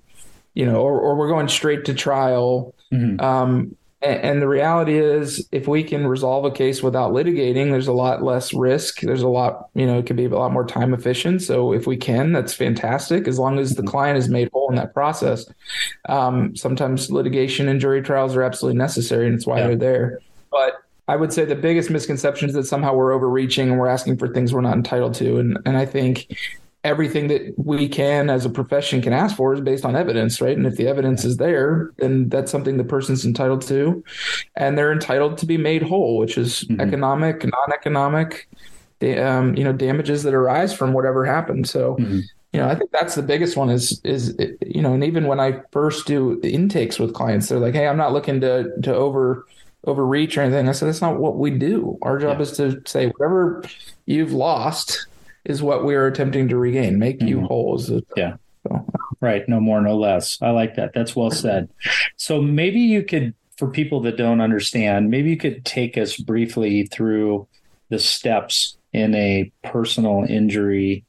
you 0.53 0.67
know, 0.67 0.77
or, 0.83 1.01
or 1.01 1.17
we're 1.17 1.29
going 1.29 1.49
straight 1.49 1.87
to 1.87 1.95
trial. 1.95 2.75
Mhm. 2.93 3.19
Um, 3.23 3.77
and, 4.01 4.21
and 4.21 4.43
the 4.43 4.49
reality 4.49 4.99
is, 4.99 5.49
if 5.53 5.67
we 5.67 5.83
can 5.83 6.07
resolve 6.07 6.45
a 6.45 6.51
case 6.51 6.83
without 6.83 7.13
litigating, 7.13 7.71
there's 7.71 7.89
a 7.89 7.93
lot 7.93 8.23
less 8.23 8.55
risk. 8.55 9.01
There's 9.01 9.23
a 9.23 9.29
lot, 9.29 9.69
you 9.75 9.87
know, 9.87 9.99
it 9.99 10.07
can 10.07 10.17
be 10.17 10.27
a 10.27 10.29
lot 10.29 10.53
more 10.53 10.67
time 10.67 10.95
efficient. 10.95 11.43
So 11.43 11.73
if 11.73 11.87
we 11.87 11.97
can, 11.97 12.33
that's 12.33 12.55
fantastic, 12.55 13.27
as 13.27 13.39
long 13.39 13.59
as 13.59 13.75
the 13.75 13.83
client 13.83 14.19
is 14.19 14.29
made 14.29 14.51
whole 14.53 14.69
in 14.71 14.77
that 14.77 14.95
process. 14.95 15.47
Um, 16.09 16.55
sometimes 16.57 17.11
litigation 17.11 17.69
and 17.69 17.81
jury 17.81 18.03
trials 18.03 18.37
are 18.37 18.43
absolutely 18.43 18.79
necessary, 18.79 19.27
and 19.27 19.35
it's 19.35 19.47
why 19.47 19.59
Yeah. 19.59 19.67
they're 19.69 19.77
there. 19.77 20.21
But 20.51 20.75
I 21.09 21.17
would 21.17 21.33
say 21.33 21.45
the 21.45 21.55
biggest 21.57 21.91
misconception 21.91 22.49
is 22.49 22.55
that 22.55 22.65
somehow 22.65 22.95
we're 22.95 23.13
overreaching 23.13 23.71
and 23.71 23.79
we're 23.81 23.89
asking 23.89 24.19
for 24.19 24.29
things 24.29 24.53
we're 24.53 24.61
not 24.61 24.77
entitled 24.77 25.15
to. 25.15 25.39
And 25.39 25.59
and 25.65 25.77
I 25.77 25.87
think 25.87 26.37
everything 26.89 27.29
that 27.29 27.55
we 27.59 27.89
can 27.89 28.31
as 28.31 28.45
a 28.45 28.51
profession 28.51 29.03
can 29.03 29.13
ask 29.13 29.37
for 29.37 29.53
is 29.55 29.61
based 29.61 29.85
on 29.85 29.95
evidence, 29.95 30.41
right? 30.41 30.57
And 30.57 30.67
if 30.67 30.77
the 30.77 30.89
evidence 30.89 31.25
is 31.25 31.37
there, 31.37 31.91
then 31.99 32.29
that's 32.31 32.51
something 32.51 32.79
the 32.79 32.85
person's 32.85 33.25
entitled 33.25 33.63
to. 33.63 34.03
And 34.57 34.77
they're 34.77 34.91
entitled 34.93 35.37
to 35.39 35.47
be 35.47 35.59
made 35.59 35.83
whole, 35.83 36.17
which 36.19 36.39
is 36.39 36.65
Mhm. 36.65 36.81
economic, 36.81 37.45
non-economic, 37.45 38.49
um, 39.23 39.55
you 39.57 39.65
know, 39.65 39.73
damages 39.73 40.23
that 40.23 40.35
arise 40.35 40.73
from 40.73 40.93
whatever 40.95 41.25
happened. 41.25 41.69
So 41.69 41.97
Mhm. 42.01 42.23
you 42.55 42.61
know, 42.61 42.67
I 42.67 42.75
think 42.75 42.91
that's 42.93 43.15
the 43.15 43.23
biggest 43.23 43.59
one 43.59 43.69
is 43.69 44.01
is 44.05 44.35
you 44.67 44.81
know, 44.81 44.95
and 44.95 45.05
even 45.05 45.27
when 45.27 45.39
I 45.39 45.61
first 45.71 46.07
do 46.07 46.41
intakes 46.43 46.99
with 46.99 47.13
clients, 47.13 47.49
they're 47.49 47.59
like, 47.59 47.75
"Hey, 47.75 47.87
I'm 47.87 47.99
not 47.99 48.15
looking 48.15 48.41
to 48.41 48.73
to 48.85 48.95
over 48.95 49.45
overreach 49.87 50.39
or 50.39 50.41
anything." 50.41 50.67
I 50.67 50.73
said, 50.73 50.89
"That's 50.89 51.03
not 51.03 51.21
what 51.21 51.37
we 51.37 51.51
do. 51.51 51.99
Our 52.01 52.19
job 52.19 52.39
Yeah. 52.39 52.43
is 52.45 52.53
to 52.53 52.81
say 52.87 53.09
whatever 53.09 53.63
you've 54.07 54.33
lost 54.33 55.08
is 55.49 55.63
what 55.63 55.85
we 55.85 55.95
are 55.97 56.07
attempting 56.07 56.49
to 56.49 56.57
regain, 56.57 56.99
make 56.99 57.21
you 57.23 57.39
Mhm. 57.41 57.47
whole." 57.49 57.75
Is 57.77 57.89
the- 57.89 58.05
Yeah. 58.17 58.35
So, 58.67 58.85
Right. 59.21 59.49
No 59.49 59.59
more, 59.59 59.81
no 59.81 59.97
less. 59.97 60.39
I 60.41 60.51
like 60.51 60.77
that. 60.77 60.93
That's 60.95 61.17
well 61.17 61.31
said. 61.33 61.69
So 62.17 62.41
maybe 62.41 62.79
you 62.79 63.03
could, 63.03 63.35
for 63.57 63.69
people 63.69 64.01
that 64.03 64.17
don't 64.17 64.41
understand, 64.41 65.11
maybe 65.11 65.31
you 65.31 65.37
could 65.37 65.65
take 65.65 65.99
us 65.99 66.17
briefly 66.17 66.85
through 66.87 67.49
the 67.89 67.99
steps 67.99 68.77
in 68.93 69.15
a 69.17 69.51
personal 69.65 70.25
injury 70.29 71.05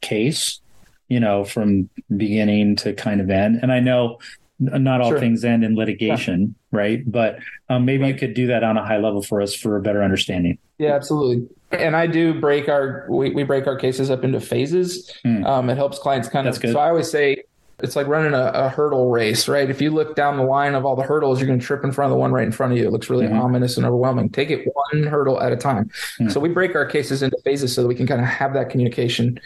case, 0.00 0.60
you 1.08 1.20
know, 1.20 1.44
from 1.44 1.88
beginning 2.16 2.74
to 2.76 2.92
kind 2.92 3.20
of 3.20 3.30
end. 3.30 3.60
And 3.62 3.70
I 3.70 3.78
know 3.80 4.18
not 4.58 5.00
all 5.00 5.10
Sure. 5.10 5.20
things 5.20 5.44
end 5.44 5.62
in 5.64 5.74
litigation, 5.76 6.54
right? 6.72 7.02
But 7.06 7.38
um, 7.68 7.84
maybe 7.84 8.06
you 8.08 8.14
could 8.14 8.34
do 8.34 8.48
that 8.48 8.64
on 8.64 8.76
a 8.76 8.84
high 8.84 8.98
level 8.98 9.22
for 9.22 9.40
us 9.40 9.54
for 9.54 9.76
a 9.76 9.82
better 9.82 10.02
understanding. 10.02 10.58
Yeah, 10.78 10.94
absolutely. 10.94 11.48
And 11.72 11.96
I 11.96 12.06
do 12.06 12.38
break 12.40 12.68
our 12.68 13.06
we, 13.08 13.30
we 13.30 13.42
break 13.42 13.66
our 13.66 13.76
cases 13.76 14.10
up 14.10 14.22
into 14.24 14.40
phases. 14.40 15.12
Hmm. 15.24 15.44
Um, 15.44 15.70
it 15.70 15.76
helps 15.76 15.98
clients 15.98 16.28
kind 16.28 16.46
That's 16.46 16.56
of. 16.58 16.62
good. 16.62 16.72
So 16.72 16.78
I 16.78 16.88
always 16.88 17.10
say 17.10 17.42
it's 17.80 17.96
like 17.96 18.06
running 18.06 18.34
a, 18.34 18.52
a 18.54 18.68
hurdle 18.68 19.10
race, 19.10 19.48
right? 19.48 19.68
If 19.68 19.80
you 19.82 19.90
look 19.90 20.14
down 20.14 20.36
the 20.36 20.44
line 20.44 20.76
of 20.76 20.84
all 20.86 20.94
the 20.94 21.02
hurdles, 21.02 21.40
you're 21.40 21.48
going 21.48 21.58
to 21.58 21.66
trip 21.66 21.82
in 21.82 21.90
front 21.90 22.12
of 22.12 22.14
the 22.14 22.20
one 22.20 22.30
right 22.32 22.46
in 22.46 22.52
front 22.52 22.72
of 22.72 22.78
you. 22.78 22.86
It 22.86 22.92
looks 22.92 23.10
really 23.10 23.26
Mhm. 23.26 23.40
ominous 23.40 23.76
and 23.76 23.84
overwhelming. 23.84 24.28
Take 24.28 24.50
it 24.50 24.64
one 24.92 25.02
hurdle 25.02 25.40
at 25.42 25.52
a 25.52 25.56
time. 25.56 25.90
Hmm. 26.18 26.28
So 26.28 26.38
we 26.38 26.48
break 26.50 26.76
our 26.76 26.86
cases 26.86 27.20
into 27.22 27.36
phases 27.44 27.74
so 27.74 27.82
that 27.82 27.88
we 27.88 27.96
can 27.96 28.06
kind 28.06 28.20
of 28.20 28.28
have 28.28 28.54
that 28.54 28.70
communication 28.70 29.40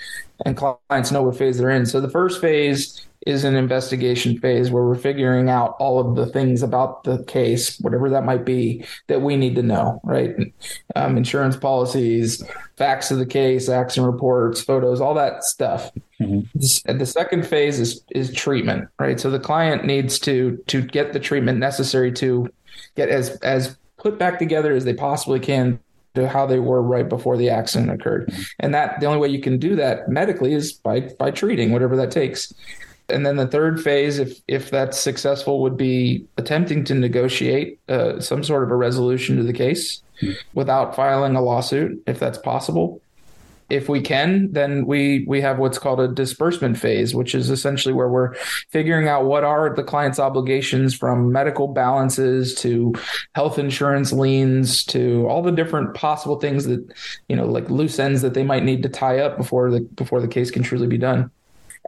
and 0.44 0.54
clients 0.56 1.10
know 1.10 1.22
what 1.22 1.36
phase 1.36 1.56
they're 1.56 1.70
in. 1.70 1.86
So 1.86 2.00
the 2.02 2.10
first 2.10 2.42
phase 2.42 3.00
is 3.28 3.44
an 3.44 3.56
investigation 3.56 4.38
phase 4.38 4.70
where 4.70 4.84
we're 4.84 4.94
figuring 4.94 5.50
out 5.50 5.76
all 5.78 6.00
of 6.00 6.16
the 6.16 6.24
things 6.24 6.62
about 6.62 7.04
the 7.04 7.22
case, 7.24 7.78
whatever 7.80 8.08
that 8.08 8.24
might 8.24 8.42
be, 8.42 8.82
that 9.08 9.20
we 9.20 9.36
need 9.36 9.54
to 9.54 9.62
know, 9.62 10.00
right? 10.02 10.34
Um, 10.96 11.18
insurance 11.18 11.54
policies, 11.54 12.42
facts 12.76 13.10
of 13.10 13.18
the 13.18 13.26
case, 13.26 13.68
accident 13.68 14.10
reports, 14.10 14.62
photos, 14.62 15.02
all 15.02 15.12
that 15.12 15.44
stuff. 15.44 15.92
Mm-hmm. 16.18 16.98
The 16.98 17.06
second 17.06 17.46
phase 17.46 17.78
is 17.78 18.02
is 18.12 18.32
treatment, 18.32 18.88
right? 18.98 19.20
So 19.20 19.30
the 19.30 19.38
client 19.38 19.84
needs 19.84 20.18
to 20.20 20.56
to 20.68 20.80
get 20.80 21.12
the 21.12 21.20
treatment 21.20 21.58
necessary 21.58 22.10
to 22.12 22.50
get 22.96 23.10
as 23.10 23.36
as 23.42 23.76
put 23.98 24.18
back 24.18 24.38
together 24.38 24.74
as 24.74 24.86
they 24.86 24.94
possibly 24.94 25.38
can 25.38 25.78
to 26.14 26.26
how 26.26 26.46
they 26.46 26.60
were 26.60 26.80
right 26.80 27.08
before 27.08 27.36
the 27.36 27.50
accident 27.50 27.90
occurred. 27.90 28.32
And 28.58 28.72
that 28.72 29.00
the 29.00 29.06
only 29.06 29.18
way 29.18 29.28
you 29.28 29.40
can 29.42 29.58
do 29.58 29.76
that 29.76 30.08
medically 30.08 30.54
is 30.54 30.72
by 30.72 31.00
by 31.18 31.30
treating 31.30 31.72
whatever 31.72 31.94
that 31.96 32.10
takes. 32.10 32.54
And 33.08 33.24
then 33.24 33.36
the 33.36 33.46
third 33.46 33.82
phase, 33.82 34.18
if 34.18 34.40
if 34.48 34.70
that's 34.70 34.98
successful, 34.98 35.62
would 35.62 35.76
be 35.76 36.26
attempting 36.36 36.84
to 36.84 36.94
negotiate 36.94 37.80
uh, 37.88 38.20
some 38.20 38.44
sort 38.44 38.62
of 38.62 38.70
a 38.70 38.76
resolution 38.76 39.36
to 39.36 39.42
the 39.42 39.52
case 39.52 40.02
mm-hmm. 40.20 40.32
without 40.54 40.94
filing 40.94 41.36
a 41.36 41.40
lawsuit, 41.40 42.02
if 42.06 42.18
that's 42.18 42.38
possible 42.38 43.00
if 43.70 43.88
we 43.88 44.00
can, 44.00 44.50
then 44.52 44.86
we 44.86 45.24
we 45.28 45.40
have 45.42 45.58
what's 45.58 45.78
called 45.78 46.00
a 46.00 46.08
disbursement 46.08 46.78
phase, 46.78 47.14
which 47.14 47.34
is 47.34 47.50
essentially 47.50 47.92
where 47.92 48.08
we're 48.08 48.34
figuring 48.70 49.08
out 49.08 49.26
what 49.26 49.44
are 49.44 49.74
the 49.74 49.82
client's 49.82 50.18
obligations 50.18 50.94
from 50.94 51.30
medical 51.32 51.68
balances 51.68 52.54
to 52.56 52.94
health 53.34 53.58
insurance 53.58 54.10
liens 54.10 54.84
to 54.84 55.26
all 55.28 55.42
the 55.42 55.52
different 55.52 55.94
possible 55.94 56.40
things 56.40 56.64
that 56.64 56.82
you 57.28 57.36
know 57.36 57.46
like 57.46 57.68
loose 57.68 57.98
ends 57.98 58.22
that 58.22 58.32
they 58.32 58.44
might 58.44 58.64
need 58.64 58.82
to 58.82 58.88
tie 58.88 59.18
up 59.18 59.36
before 59.36 59.70
the 59.70 59.80
before 59.80 60.20
the 60.20 60.28
case 60.28 60.50
can 60.50 60.62
truly 60.62 60.86
be 60.86 60.98
done. 60.98 61.30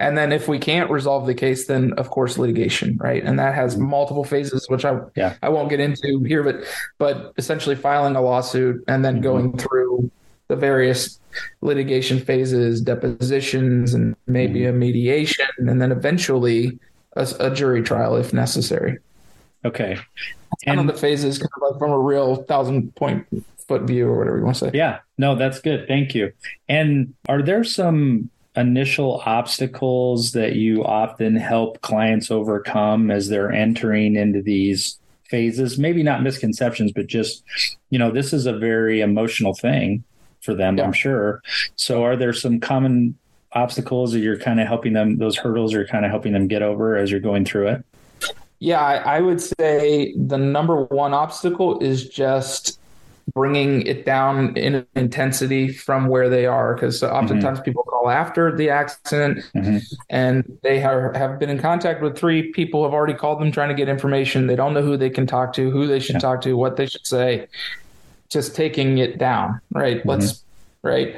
And 0.01 0.17
then 0.17 0.33
if 0.33 0.49
we 0.49 0.59
can't 0.59 0.91
resolve 0.91 1.27
the 1.27 1.35
case, 1.35 1.67
then 1.67 1.93
of 1.93 2.09
course 2.09 2.39
litigation, 2.39 2.97
right? 2.97 3.23
And 3.23 3.39
that 3.39 3.55
has 3.55 3.77
multiple 3.77 4.25
phases, 4.25 4.67
which 4.69 4.87
I 4.87 4.99
yeah. 5.15 5.37
I 5.43 5.51
won't 5.51 5.69
get 5.69 5.79
into 5.79 6.25
here, 6.25 6.43
but 6.43 6.65
but 6.97 7.35
essentially 7.37 7.77
filing 7.77 8.17
a 8.17 8.23
lawsuit 8.23 8.83
and 8.89 9.05
then 9.05 9.17
mm-hmm. 9.17 9.23
going 9.23 9.59
through 9.59 10.11
the 10.49 10.57
various 10.57 11.21
litigation 11.61 12.19
phases, 12.19 12.81
depositions, 12.81 13.93
and 13.93 14.17
maybe 14.27 14.65
a 14.65 14.73
mediation, 14.73 15.47
and 15.59 15.81
then 15.81 15.93
eventually 15.93 16.79
a, 17.15 17.29
a 17.39 17.55
jury 17.55 17.83
trial 17.83 18.17
if 18.17 18.33
necessary. 18.33 18.99
Okay. 19.67 19.99
And 20.67 20.81
of 20.81 20.87
the 20.87 20.95
phases 20.95 21.39
kind 21.39 21.51
of 21.57 21.73
like 21.73 21.79
from 21.79 21.91
a 21.91 21.99
real 21.99 22.37
thousand 22.45 22.95
point 22.97 23.27
foot 23.69 23.83
view 23.83 24.09
or 24.09 24.19
whatever 24.19 24.39
you 24.39 24.45
want 24.45 24.57
to 24.57 24.65
say. 24.67 24.71
Yeah. 24.73 25.01
No, 25.19 25.37
that's 25.37 25.61
good. 25.61 25.87
Thank 25.87 26.15
you. 26.15 26.33
And 26.69 27.15
are 27.29 27.43
there 27.43 27.65
some 27.65 28.31
initial 28.57 29.23
obstacles 29.25 30.33
that 30.33 30.57
you 30.57 30.85
often 30.85 31.37
help 31.37 31.81
clients 31.83 32.31
overcome 32.31 33.11
as 33.11 33.29
they're 33.29 33.53
entering 33.53 34.17
into 34.17 34.43
these 34.43 34.99
phases? 35.29 35.79
Maybe 35.79 36.03
not 36.03 36.23
misconceptions, 36.23 36.93
but 36.93 37.07
just, 37.07 37.45
you 37.91 37.99
know, 37.99 38.11
this 38.11 38.33
is 38.33 38.47
a 38.47 38.53
very 38.53 39.01
emotional 39.01 39.55
thing 39.55 40.05
for 40.41 40.55
them, 40.55 40.79
yeah. 40.79 40.85
I'm 40.85 40.93
sure. 40.93 41.43
So, 41.77 42.03
are 42.03 42.17
there 42.17 42.33
some 42.33 42.61
common 42.61 43.17
obstacles 43.53 44.13
that 44.13 44.21
you're 44.21 44.39
kind 44.39 44.61
of 44.61 44.67
helping 44.67 44.93
them, 44.93 45.19
those 45.19 45.37
hurdles 45.37 45.73
you're 45.73 45.87
kind 45.87 46.05
of 46.05 46.11
helping 46.11 46.33
them 46.33 46.49
get 46.49 46.63
over 46.63 46.97
as 46.97 47.11
you're 47.11 47.21
going 47.21 47.45
through 47.45 47.69
it? 47.69 47.85
Yeah, 48.59 48.81
I, 48.81 49.17
I 49.17 49.21
would 49.21 49.41
say 49.41 50.15
the 50.17 50.37
number 50.37 50.85
one 50.85 51.15
obstacle 51.15 51.79
is 51.81 52.09
just 52.09 52.80
bringing 53.35 53.83
it 53.83 54.05
down 54.05 54.57
in 54.57 54.87
intensity 54.97 55.73
from 55.73 56.09
where 56.09 56.29
they 56.29 56.47
are 56.47 56.75
because 56.75 57.03
oftentimes 57.03 57.59
mm-hmm. 57.59 57.65
people 57.65 57.83
call 57.85 58.11
after 58.11 58.57
the 58.57 58.71
accident 58.71 59.39
mm-hmm. 59.55 59.79
and 60.09 60.59
they 60.63 60.79
have, 60.79 61.15
have 61.15 61.39
been 61.39 61.51
in 61.51 61.59
contact 61.59 62.03
with 62.03 62.17
three 62.17 62.53
people 62.53 62.85
have 62.85 62.93
already 62.93 63.15
called 63.15 63.41
them 63.41 63.53
trying 63.53 63.69
to 63.69 63.75
get 63.75 63.89
information 63.89 64.47
they 64.47 64.57
don't 64.57 64.75
know 64.75 64.83
who 64.83 64.97
they 64.97 65.11
can 65.11 65.27
talk 65.27 65.53
to 65.53 65.71
who 65.71 65.87
they 65.87 66.01
should 66.01 66.15
yeah. 66.15 66.21
talk 66.21 66.41
to 66.41 66.57
what 66.57 66.77
they 66.77 66.87
should 66.87 67.07
say 67.07 67.47
just 68.31 68.55
taking 68.55 68.99
it 68.99 69.19
down, 69.19 69.61
right? 69.73 69.99
Mm-hmm. 69.99 70.09
Let's 70.09 70.45
right. 70.83 71.17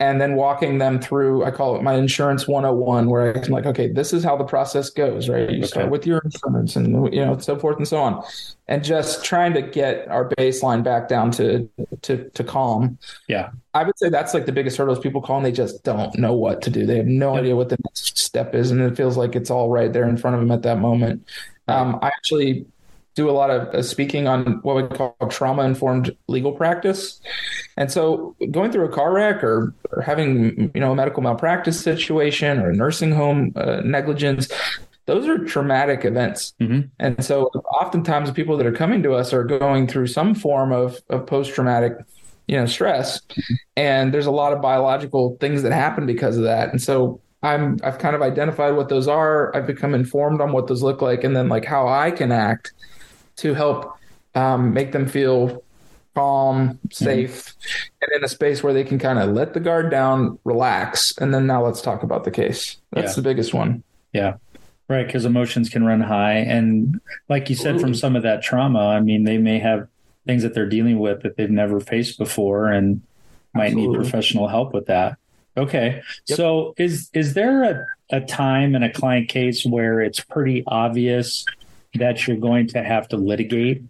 And 0.00 0.18
then 0.18 0.34
walking 0.34 0.78
them 0.78 0.98
through, 0.98 1.44
I 1.44 1.50
call 1.50 1.76
it 1.76 1.82
my 1.82 1.92
insurance 1.92 2.48
101, 2.48 3.10
where 3.10 3.36
I'm 3.36 3.52
like, 3.52 3.66
okay, 3.66 3.86
this 3.86 4.14
is 4.14 4.24
how 4.24 4.34
the 4.34 4.44
process 4.44 4.88
goes, 4.88 5.28
right? 5.28 5.50
You 5.50 5.58
okay. 5.58 5.66
start 5.66 5.90
with 5.90 6.06
your 6.06 6.22
insurance 6.24 6.74
and 6.74 7.12
you 7.12 7.22
know, 7.22 7.36
so 7.36 7.58
forth 7.58 7.76
and 7.76 7.86
so 7.86 7.98
on. 7.98 8.24
And 8.66 8.82
just 8.82 9.22
trying 9.26 9.52
to 9.52 9.60
get 9.60 10.08
our 10.08 10.26
baseline 10.30 10.82
back 10.82 11.08
down 11.08 11.30
to 11.32 11.68
to 12.00 12.30
to 12.30 12.42
calm. 12.42 12.98
Yeah. 13.28 13.50
I 13.74 13.84
would 13.84 13.98
say 13.98 14.08
that's 14.08 14.32
like 14.32 14.46
the 14.46 14.52
biggest 14.52 14.78
hurdle 14.78 14.94
is 14.94 15.00
people 15.00 15.20
call 15.20 15.36
and 15.36 15.44
they 15.44 15.52
just 15.52 15.84
don't 15.84 16.16
know 16.18 16.32
what 16.32 16.62
to 16.62 16.70
do. 16.70 16.86
They 16.86 16.96
have 16.96 17.06
no 17.06 17.34
yep. 17.34 17.42
idea 17.42 17.56
what 17.56 17.68
the 17.68 17.76
next 17.84 18.16
step 18.16 18.54
is. 18.54 18.70
And 18.70 18.80
it 18.80 18.96
feels 18.96 19.18
like 19.18 19.36
it's 19.36 19.50
all 19.50 19.68
right 19.68 19.92
there 19.92 20.08
in 20.08 20.16
front 20.16 20.34
of 20.34 20.40
them 20.40 20.50
at 20.50 20.62
that 20.62 20.78
moment. 20.78 21.28
Um, 21.68 21.98
I 22.00 22.08
actually 22.08 22.66
do 23.14 23.28
a 23.28 23.32
lot 23.32 23.50
of 23.50 23.68
uh, 23.74 23.82
speaking 23.82 24.28
on 24.28 24.60
what 24.62 24.76
we 24.76 24.96
call 24.96 25.16
trauma 25.28 25.62
informed 25.62 26.16
legal 26.28 26.52
practice. 26.52 27.20
And 27.76 27.90
so 27.90 28.36
going 28.50 28.70
through 28.72 28.86
a 28.86 28.92
car 28.92 29.12
wreck 29.12 29.42
or, 29.42 29.74
or 29.90 30.02
having, 30.02 30.70
you 30.74 30.80
know, 30.80 30.92
a 30.92 30.94
medical 30.94 31.22
malpractice 31.22 31.80
situation 31.80 32.58
or 32.58 32.70
a 32.70 32.74
nursing 32.74 33.12
home 33.12 33.52
uh, 33.56 33.80
negligence, 33.84 34.48
those 35.06 35.26
are 35.26 35.38
traumatic 35.44 36.04
events. 36.04 36.54
Mm-hmm. 36.60 36.88
And 37.00 37.24
so 37.24 37.46
oftentimes 37.80 38.30
people 38.30 38.56
that 38.56 38.66
are 38.66 38.72
coming 38.72 39.02
to 39.02 39.14
us 39.14 39.32
are 39.32 39.44
going 39.44 39.88
through 39.88 40.06
some 40.06 40.34
form 40.34 40.72
of, 40.72 41.00
of 41.08 41.26
post 41.26 41.52
traumatic 41.52 41.94
you 42.50 42.56
know 42.56 42.66
stress 42.66 43.20
and 43.76 44.12
there's 44.12 44.26
a 44.26 44.30
lot 44.32 44.52
of 44.52 44.60
biological 44.60 45.36
things 45.38 45.62
that 45.62 45.70
happen 45.70 46.04
because 46.04 46.36
of 46.36 46.42
that 46.42 46.70
and 46.70 46.82
so 46.82 47.20
i'm 47.44 47.78
i've 47.84 47.98
kind 47.98 48.16
of 48.16 48.22
identified 48.22 48.74
what 48.74 48.88
those 48.88 49.06
are 49.06 49.54
i've 49.54 49.68
become 49.68 49.94
informed 49.94 50.40
on 50.40 50.50
what 50.50 50.66
those 50.66 50.82
look 50.82 51.00
like 51.00 51.22
and 51.22 51.36
then 51.36 51.48
like 51.48 51.64
how 51.64 51.86
i 51.86 52.10
can 52.10 52.32
act 52.32 52.72
to 53.40 53.54
help 53.54 53.96
um, 54.34 54.72
make 54.72 54.92
them 54.92 55.06
feel 55.06 55.62
calm, 56.14 56.78
safe, 56.90 57.30
mm-hmm. 57.46 57.88
and 58.02 58.12
in 58.16 58.24
a 58.24 58.28
space 58.28 58.62
where 58.62 58.72
they 58.72 58.84
can 58.84 58.98
kind 58.98 59.18
of 59.18 59.30
let 59.30 59.54
the 59.54 59.60
guard 59.60 59.90
down, 59.90 60.38
relax, 60.44 61.16
and 61.18 61.32
then 61.32 61.46
now 61.46 61.64
let's 61.64 61.80
talk 61.80 62.02
about 62.02 62.24
the 62.24 62.30
case. 62.30 62.76
That's 62.92 63.12
yeah. 63.12 63.16
the 63.16 63.22
biggest 63.22 63.54
one. 63.54 63.82
Yeah. 64.12 64.34
Right, 64.88 65.06
because 65.06 65.24
emotions 65.24 65.68
can 65.68 65.84
run 65.84 66.00
high. 66.00 66.34
And 66.34 67.00
like 67.28 67.48
you 67.48 67.54
said, 67.54 67.76
Ooh. 67.76 67.78
from 67.78 67.94
some 67.94 68.16
of 68.16 68.24
that 68.24 68.42
trauma, 68.42 68.88
I 68.88 69.00
mean, 69.00 69.22
they 69.22 69.38
may 69.38 69.60
have 69.60 69.86
things 70.26 70.42
that 70.42 70.52
they're 70.52 70.68
dealing 70.68 70.98
with 70.98 71.22
that 71.22 71.36
they've 71.36 71.50
never 71.50 71.78
faced 71.78 72.18
before 72.18 72.66
and 72.66 73.00
might 73.54 73.66
Absolutely. 73.66 73.98
need 73.98 74.02
professional 74.02 74.48
help 74.48 74.74
with 74.74 74.86
that. 74.86 75.16
Okay. 75.56 76.02
Yep. 76.28 76.36
So 76.36 76.74
is 76.76 77.10
is 77.12 77.34
there 77.34 77.62
a, 77.62 77.86
a 78.16 78.20
time 78.20 78.74
in 78.74 78.82
a 78.82 78.92
client 78.92 79.28
case 79.28 79.64
where 79.64 80.00
it's 80.00 80.20
pretty 80.20 80.64
obvious 80.66 81.44
that 81.94 82.26
you're 82.26 82.36
going 82.36 82.68
to 82.68 82.82
have 82.82 83.08
to 83.08 83.16
litigate. 83.16 83.82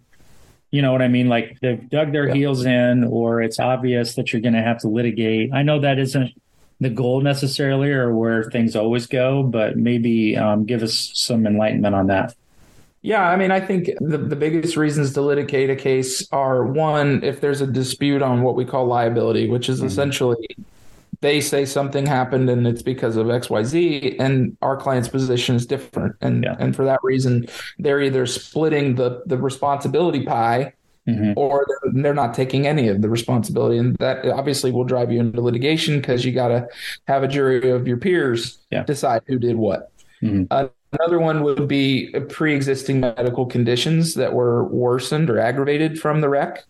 You 0.71 0.81
know 0.81 0.91
what 0.91 1.01
I 1.01 1.07
mean? 1.07 1.27
Like 1.27 1.59
they've 1.61 1.89
dug 1.89 2.11
their 2.11 2.27
yeah. 2.27 2.33
heels 2.33 2.65
in, 2.65 3.03
or 3.03 3.41
it's 3.41 3.59
obvious 3.59 4.15
that 4.15 4.31
you're 4.31 4.41
going 4.41 4.53
to 4.53 4.61
have 4.61 4.79
to 4.79 4.87
litigate. 4.87 5.53
I 5.53 5.63
know 5.63 5.79
that 5.81 5.99
isn't 5.99 6.31
the 6.79 6.89
goal 6.89 7.21
necessarily 7.21 7.91
or 7.91 8.15
where 8.15 8.43
things 8.45 8.75
always 8.75 9.05
go, 9.05 9.43
but 9.43 9.77
maybe 9.77 10.35
um, 10.35 10.65
give 10.65 10.81
us 10.81 11.11
some 11.13 11.45
enlightenment 11.45 11.93
on 11.93 12.07
that. 12.07 12.35
Yeah, 13.03 13.27
I 13.27 13.35
mean, 13.35 13.51
I 13.51 13.59
think 13.59 13.89
the, 13.99 14.17
the 14.17 14.35
biggest 14.35 14.77
reasons 14.77 15.13
to 15.13 15.21
litigate 15.21 15.69
a 15.69 15.75
case 15.75 16.27
are 16.31 16.63
one, 16.63 17.23
if 17.23 17.41
there's 17.41 17.61
a 17.61 17.67
dispute 17.67 18.21
on 18.21 18.43
what 18.43 18.55
we 18.55 18.63
call 18.63 18.85
liability, 18.85 19.49
which 19.49 19.69
is 19.69 19.79
mm-hmm. 19.79 19.87
essentially 19.87 20.47
they 21.21 21.39
say 21.39 21.65
something 21.65 22.05
happened 22.05 22.49
and 22.49 22.67
it's 22.67 22.81
because 22.81 23.15
of 23.15 23.27
XYZ 23.27 24.15
and 24.19 24.57
our 24.61 24.75
client's 24.75 25.07
position 25.07 25.55
is 25.55 25.65
different. 25.65 26.15
And 26.21 26.43
yeah. 26.43 26.55
and 26.59 26.75
for 26.75 26.83
that 26.85 26.99
reason, 27.03 27.47
they're 27.79 28.01
either 28.01 28.25
splitting 28.25 28.95
the 28.95 29.21
the 29.27 29.37
responsibility 29.37 30.23
pie 30.23 30.73
mm-hmm. 31.07 31.33
or 31.35 31.65
they're, 31.67 32.03
they're 32.03 32.13
not 32.13 32.33
taking 32.33 32.67
any 32.67 32.87
of 32.87 33.01
the 33.01 33.09
responsibility. 33.09 33.77
And 33.77 33.95
that 33.97 34.25
obviously 34.25 34.71
will 34.71 34.83
drive 34.83 35.11
you 35.11 35.19
into 35.19 35.41
litigation 35.41 36.01
because 36.01 36.25
you 36.25 36.31
got 36.31 36.49
to 36.49 36.67
have 37.07 37.23
a 37.23 37.27
jury 37.27 37.69
of 37.69 37.87
your 37.87 37.97
peers 37.97 38.59
yeah. 38.71 38.83
decide 38.83 39.21
who 39.27 39.37
did 39.37 39.55
what. 39.55 39.91
Mm-hmm. 40.21 40.45
Uh, 40.49 40.67
Another 40.93 41.19
one 41.19 41.41
would 41.43 41.69
be 41.69 42.13
pre-existing 42.27 42.99
medical 42.99 43.45
conditions 43.45 44.13
that 44.15 44.33
were 44.33 44.65
worsened 44.65 45.29
or 45.29 45.39
aggravated 45.39 45.97
from 45.97 46.19
the 46.19 46.27
wreck 46.27 46.65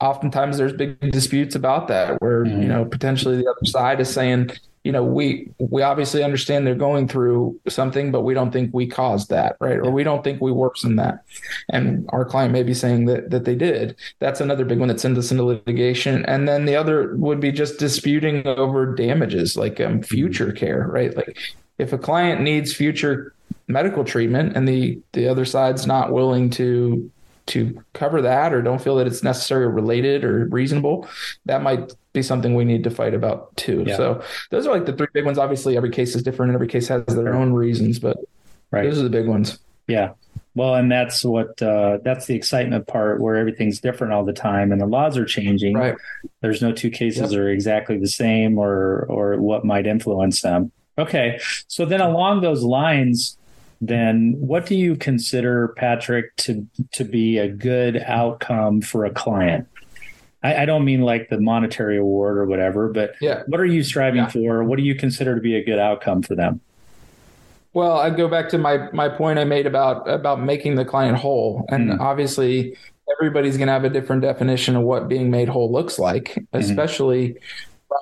oftentimes 0.00 0.58
there's 0.58 0.72
big 0.72 0.98
disputes 1.12 1.54
about 1.54 1.88
that 1.88 2.20
where 2.20 2.44
mm-hmm. 2.44 2.62
you 2.62 2.68
know 2.68 2.84
potentially 2.84 3.36
the 3.36 3.50
other 3.50 3.64
side 3.64 4.00
is 4.00 4.12
saying 4.12 4.50
you 4.84 4.92
know 4.92 5.04
we 5.04 5.50
we 5.58 5.82
obviously 5.82 6.22
understand 6.22 6.66
they're 6.66 6.74
going 6.74 7.06
through 7.06 7.58
something 7.68 8.10
but 8.10 8.22
we 8.22 8.32
don't 8.32 8.50
think 8.50 8.72
we 8.72 8.86
caused 8.86 9.28
that 9.28 9.56
right? 9.60 9.78
Or 9.78 9.90
we 9.90 10.02
don't 10.04 10.24
think 10.24 10.40
we 10.40 10.52
worsened 10.52 10.98
that. 10.98 11.22
And 11.68 12.08
our 12.10 12.24
client 12.24 12.52
may 12.52 12.62
be 12.62 12.74
saying 12.74 13.04
that 13.06 13.30
that 13.30 13.44
they 13.44 13.54
did. 13.54 13.96
That's 14.20 14.40
another 14.40 14.64
big 14.64 14.78
one 14.78 14.88
that 14.88 15.00
sends 15.00 15.18
us 15.18 15.30
into 15.30 15.44
litigation. 15.44 16.24
And 16.24 16.48
then 16.48 16.64
the 16.64 16.76
other 16.76 17.14
would 17.16 17.40
be 17.40 17.52
just 17.52 17.78
disputing 17.78 18.46
over 18.46 18.94
damages 18.94 19.56
like 19.56 19.80
um, 19.80 20.02
future 20.02 20.46
mm-hmm. 20.46 20.56
care 20.56 20.88
right? 20.90 21.14
Like 21.14 21.38
if 21.78 21.92
a 21.92 21.98
client 21.98 22.40
needs 22.40 22.72
future 22.72 23.34
medical 23.68 24.04
treatment 24.04 24.56
and 24.56 24.66
the 24.66 25.00
the 25.12 25.28
other 25.28 25.44
side's 25.44 25.86
not 25.86 26.12
willing 26.12 26.48
to 26.50 27.10
to 27.46 27.82
cover 27.92 28.22
that 28.22 28.52
or 28.52 28.62
don't 28.62 28.80
feel 28.80 28.96
that 28.96 29.06
it's 29.06 29.22
necessary 29.22 29.64
or 29.64 29.70
related 29.70 30.24
or 30.24 30.46
reasonable, 30.46 31.08
that 31.46 31.62
might 31.62 31.94
be 32.12 32.22
something 32.22 32.54
we 32.54 32.64
need 32.64 32.84
to 32.84 32.90
fight 32.90 33.14
about 33.14 33.56
too. 33.56 33.84
Yeah. 33.86 33.96
So 33.96 34.22
those 34.50 34.66
are 34.66 34.72
like 34.72 34.86
the 34.86 34.92
three 34.92 35.08
big 35.12 35.24
ones. 35.24 35.38
Obviously, 35.38 35.76
every 35.76 35.90
case 35.90 36.14
is 36.14 36.22
different 36.22 36.50
and 36.50 36.56
every 36.56 36.68
case 36.68 36.88
has 36.88 37.04
their 37.06 37.34
own 37.34 37.52
reasons, 37.52 37.98
but 37.98 38.16
right. 38.70 38.84
those 38.84 38.98
are 38.98 39.04
the 39.04 39.10
big 39.10 39.26
ones. 39.26 39.58
Yeah. 39.86 40.12
Well, 40.54 40.74
and 40.74 40.90
that's 40.90 41.24
what 41.24 41.62
uh, 41.62 41.98
that's 42.02 42.26
the 42.26 42.34
excitement 42.34 42.86
part 42.86 43.20
where 43.20 43.36
everything's 43.36 43.80
different 43.80 44.12
all 44.12 44.24
the 44.24 44.32
time 44.32 44.72
and 44.72 44.80
the 44.80 44.86
laws 44.86 45.16
are 45.16 45.24
changing. 45.24 45.74
Right. 45.74 45.94
There's 46.40 46.60
no 46.60 46.72
two 46.72 46.90
cases 46.90 47.32
yep. 47.32 47.40
are 47.40 47.48
exactly 47.48 47.98
the 47.98 48.08
same 48.08 48.58
or 48.58 49.06
or 49.08 49.36
what 49.40 49.64
might 49.64 49.86
influence 49.86 50.42
them. 50.42 50.72
Okay. 50.98 51.40
So 51.68 51.86
then 51.86 52.00
along 52.00 52.40
those 52.40 52.62
lines, 52.62 53.38
then 53.80 54.34
what 54.38 54.66
do 54.66 54.74
you 54.74 54.96
consider, 54.96 55.68
Patrick, 55.68 56.36
to 56.36 56.66
to 56.92 57.04
be 57.04 57.38
a 57.38 57.48
good 57.48 57.96
outcome 58.06 58.80
for 58.82 59.04
a 59.04 59.10
client? 59.10 59.66
I, 60.42 60.62
I 60.62 60.64
don't 60.64 60.84
mean 60.84 61.02
like 61.02 61.28
the 61.28 61.40
monetary 61.40 61.98
award 61.98 62.38
or 62.38 62.46
whatever, 62.46 62.88
but 62.88 63.14
yeah. 63.20 63.42
what 63.46 63.60
are 63.60 63.66
you 63.66 63.82
striving 63.82 64.22
yeah. 64.22 64.28
for? 64.28 64.64
What 64.64 64.76
do 64.76 64.82
you 64.82 64.94
consider 64.94 65.34
to 65.34 65.40
be 65.40 65.54
a 65.54 65.64
good 65.64 65.78
outcome 65.78 66.22
for 66.22 66.34
them? 66.34 66.60
Well, 67.72 67.96
I 67.96 68.10
go 68.10 68.28
back 68.28 68.48
to 68.50 68.58
my 68.58 68.90
my 68.92 69.08
point 69.08 69.38
I 69.38 69.44
made 69.44 69.66
about 69.66 70.08
about 70.08 70.42
making 70.42 70.74
the 70.74 70.84
client 70.84 71.18
whole, 71.18 71.64
and 71.68 71.90
mm 71.90 72.00
obviously 72.00 72.76
everybody's 73.18 73.56
going 73.56 73.66
to 73.66 73.72
have 73.72 73.84
a 73.84 73.90
different 73.90 74.22
definition 74.22 74.76
of 74.76 74.82
what 74.82 75.08
being 75.08 75.30
made 75.30 75.48
whole 75.48 75.70
looks 75.70 75.98
like, 75.98 76.34
mm-hmm. 76.34 77.36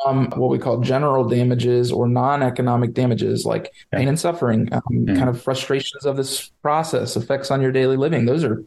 From 0.03 0.31
what 0.31 0.51
we 0.51 0.59
call 0.59 0.81
general 0.81 1.29
damages 1.29 1.91
or 1.93 2.09
non-economic 2.09 2.95
damages 2.95 3.45
like 3.45 3.73
pain 3.93 4.09
and 4.09 4.19
suffering, 4.19 4.73
um, 4.73 4.83
mm 4.91 5.19
kind 5.19 5.29
of 5.29 5.43
frustrations 5.43 6.05
of 6.05 6.17
this 6.17 6.51
process, 6.63 7.17
effects 7.17 7.51
on 7.51 7.61
your 7.61 7.73
daily 7.73 7.97
living. 7.97 8.27
Those 8.27 8.45
are 8.45 8.63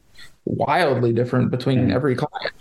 wildly 0.46 1.13
different 1.13 1.51
between 1.51 1.88
mm 1.88 1.94
every 1.94 2.16
client. 2.16 2.54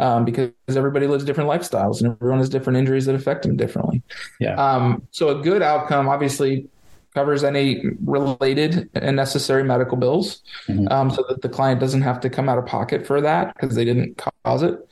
Um, 0.00 0.24
because 0.24 0.50
everybody 0.70 1.06
lives 1.06 1.24
different 1.24 1.48
lifestyles 1.48 2.02
and 2.02 2.10
everyone 2.10 2.40
has 2.40 2.48
different 2.48 2.76
injuries 2.76 3.06
that 3.06 3.14
affect 3.14 3.44
them 3.44 3.56
differently. 3.56 4.02
Yeah. 4.40 4.54
Um, 4.56 5.06
so 5.12 5.28
a 5.28 5.40
good 5.40 5.62
outcome, 5.62 6.08
obviously, 6.08 6.66
covers 7.14 7.44
any 7.44 7.84
related 8.04 8.90
and 8.94 9.14
necessary 9.14 9.62
medical 9.62 9.96
bills 9.96 10.42
mm-hmm. 10.66 10.88
um, 10.88 11.10
so 11.10 11.24
that 11.28 11.42
the 11.42 11.48
client 11.48 11.78
doesn't 11.78 12.02
have 12.02 12.18
to 12.20 12.28
come 12.28 12.48
out 12.48 12.58
of 12.58 12.66
pocket 12.66 13.06
for 13.06 13.20
that 13.20 13.54
because 13.54 13.76
they 13.76 13.84
didn't 13.84 14.20
cause 14.44 14.64
it 14.64 14.84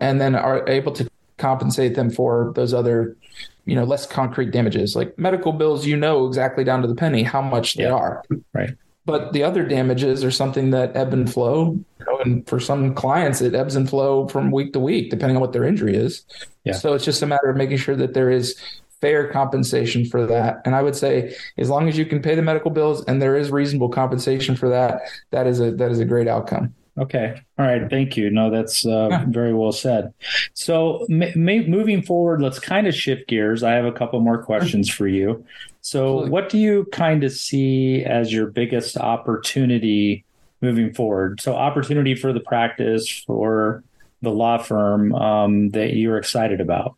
and 0.00 0.20
then 0.20 0.34
are 0.34 0.68
able 0.68 0.92
to 0.92 1.08
compensate 1.42 1.94
them 1.94 2.08
for 2.10 2.52
those 2.54 2.72
other 2.72 3.16
you 3.64 3.74
know 3.74 3.84
less 3.84 4.06
concrete 4.06 4.50
damages 4.50 4.94
like 4.94 5.16
medical 5.18 5.52
bills 5.52 5.84
you 5.84 5.96
know 5.96 6.26
exactly 6.26 6.64
down 6.64 6.80
to 6.80 6.88
the 6.88 6.94
penny 6.94 7.22
how 7.22 7.42
much 7.42 7.74
they 7.74 7.84
yeah. 7.84 7.92
are 7.92 8.22
right 8.52 8.70
but 9.04 9.32
the 9.32 9.42
other 9.42 9.64
damages 9.64 10.22
are 10.22 10.30
something 10.30 10.70
that 10.70 10.96
ebb 10.96 11.12
and 11.12 11.32
flow 11.32 11.72
you 11.98 12.06
know, 12.06 12.18
and 12.20 12.48
for 12.48 12.60
some 12.60 12.94
clients 12.94 13.40
it 13.40 13.54
ebbs 13.54 13.74
and 13.74 13.90
flow 13.90 14.28
from 14.28 14.50
week 14.50 14.72
to 14.72 14.78
week 14.78 15.10
depending 15.10 15.36
on 15.36 15.40
what 15.40 15.52
their 15.52 15.64
injury 15.64 15.96
is 15.96 16.24
yeah. 16.64 16.72
so 16.72 16.94
it's 16.94 17.04
just 17.04 17.22
a 17.22 17.26
matter 17.26 17.50
of 17.50 17.56
making 17.56 17.76
sure 17.76 17.96
that 17.96 18.14
there 18.14 18.30
is 18.30 18.56
fair 19.02 19.26
compensation 19.32 20.04
for 20.06 20.26
that. 20.26 20.62
And 20.64 20.74
I 20.76 20.80
would 20.80 20.94
say 20.96 21.36
as 21.58 21.68
long 21.68 21.88
as 21.88 21.98
you 21.98 22.06
can 22.06 22.22
pay 22.22 22.36
the 22.36 22.40
medical 22.40 22.70
bills 22.70 23.04
and 23.04 23.20
there 23.20 23.36
is 23.36 23.50
reasonable 23.50 23.88
compensation 23.88 24.54
for 24.54 24.68
that, 24.70 25.02
that 25.32 25.46
is 25.46 25.60
a 25.60 25.72
that 25.72 25.90
is 25.90 25.98
a 25.98 26.04
great 26.04 26.28
outcome. 26.28 26.72
Okay. 26.98 27.40
All 27.58 27.66
right. 27.66 27.88
Thank 27.88 28.18
you. 28.18 28.28
No, 28.28 28.50
that's 28.50 28.84
uh, 28.84 29.24
very 29.28 29.54
well 29.54 29.72
said. 29.72 30.12
So, 30.52 31.06
moving 31.08 32.02
forward, 32.02 32.42
let's 32.42 32.58
kind 32.58 32.86
of 32.86 32.94
shift 32.94 33.28
gears. 33.28 33.62
I 33.62 33.72
have 33.72 33.86
a 33.86 33.92
couple 33.92 34.20
more 34.20 34.42
questions 34.42 34.90
for 34.90 35.08
you. 35.08 35.44
So, 35.80 36.18
Absolutely. 36.18 36.30
what 36.30 36.48
do 36.50 36.58
you 36.58 36.86
kind 36.92 37.24
of 37.24 37.32
see 37.32 38.04
as 38.04 38.32
your 38.32 38.46
biggest 38.46 38.98
opportunity 38.98 40.24
moving 40.60 40.92
forward? 40.92 41.40
So, 41.40 41.54
opportunity 41.54 42.14
for 42.14 42.32
the 42.32 42.40
practice 42.40 43.08
for 43.08 43.82
the 44.20 44.30
law 44.30 44.58
firm 44.58 45.14
um, 45.14 45.70
that 45.70 45.94
you're 45.94 46.18
excited 46.18 46.60
about? 46.60 46.96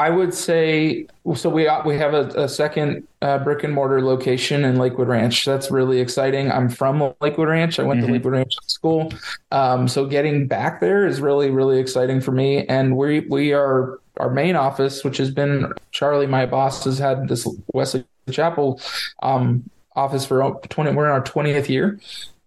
I 0.00 0.08
would 0.08 0.32
say 0.32 1.06
so. 1.34 1.50
We 1.50 1.68
we 1.84 1.98
have 1.98 2.14
a, 2.14 2.28
a 2.28 2.48
second 2.48 3.06
uh, 3.20 3.36
brick 3.36 3.64
and 3.64 3.74
mortar 3.74 4.00
location 4.00 4.64
in 4.64 4.76
Lakewood 4.78 5.08
Ranch. 5.08 5.44
That's 5.44 5.70
really 5.70 6.00
exciting. 6.00 6.50
I'm 6.50 6.70
from 6.70 7.12
Lakewood 7.20 7.48
Ranch. 7.48 7.78
I 7.78 7.82
went 7.82 8.00
mm-hmm. 8.00 8.06
to 8.06 8.12
Lakewood 8.14 8.32
Ranch 8.32 8.54
School, 8.62 9.12
um, 9.52 9.86
so 9.88 10.06
getting 10.06 10.46
back 10.46 10.80
there 10.80 11.06
is 11.06 11.20
really 11.20 11.50
really 11.50 11.78
exciting 11.78 12.22
for 12.22 12.32
me. 12.32 12.64
And 12.66 12.96
we 12.96 13.20
we 13.20 13.52
are 13.52 14.00
our 14.16 14.30
main 14.30 14.56
office, 14.56 15.04
which 15.04 15.18
has 15.18 15.30
been 15.30 15.70
Charlie, 15.90 16.26
my 16.26 16.46
boss, 16.46 16.84
has 16.84 16.98
had 16.98 17.28
this 17.28 17.46
Wesley 17.74 18.06
Chapel 18.30 18.80
um, 19.22 19.68
office 19.96 20.24
for 20.24 20.58
20. 20.66 20.92
We're 20.92 21.04
in 21.04 21.12
our 21.12 21.22
20th 21.22 21.68
year. 21.68 22.00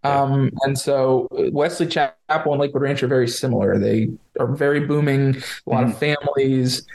Um, 0.03 0.49
and 0.63 0.77
so 0.77 1.27
Wesley 1.31 1.85
Chapel 1.85 2.51
and 2.51 2.59
Lakewood 2.59 2.81
Ranch 2.81 3.03
are 3.03 3.07
very 3.07 3.27
similar. 3.27 3.77
They 3.77 4.09
are 4.39 4.47
very 4.47 4.81
booming, 4.81 5.35
a 5.35 5.69
lot 5.69 5.83
mm-hmm. 5.83 5.91
of 5.91 5.97
families. 5.99 6.85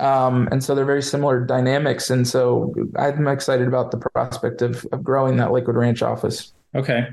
Um, 0.00 0.48
and 0.50 0.62
so 0.62 0.74
they're 0.74 0.84
very 0.84 1.02
similar 1.02 1.40
dynamics. 1.40 2.10
And 2.10 2.26
so 2.26 2.74
I'm 2.96 3.28
excited 3.28 3.68
about 3.68 3.90
the 3.90 3.98
prospect 3.98 4.60
of, 4.62 4.84
of 4.92 5.04
growing 5.04 5.36
that 5.36 5.52
Lakewood 5.52 5.76
Ranch 5.76 6.02
office. 6.02 6.52
Okay. 6.74 7.08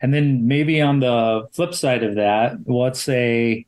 And 0.00 0.12
then 0.12 0.48
maybe 0.48 0.80
on 0.80 1.00
the 1.00 1.48
flip 1.52 1.74
side 1.74 2.02
of 2.02 2.16
that, 2.16 2.58
what's 2.64 3.08
a 3.08 3.64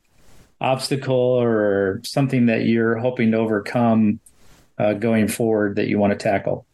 obstacle 0.59 1.15
or 1.15 2.01
something 2.03 2.47
that 2.47 2.65
you're 2.65 2.97
hoping 2.97 3.31
to 3.31 3.37
overcome 3.37 4.19
uh, 4.77 4.93
going 4.93 5.27
forward 5.27 5.75
that 5.77 5.87
you 5.87 5.97
want 5.97 6.11
to 6.11 6.17
tackle? 6.17 6.65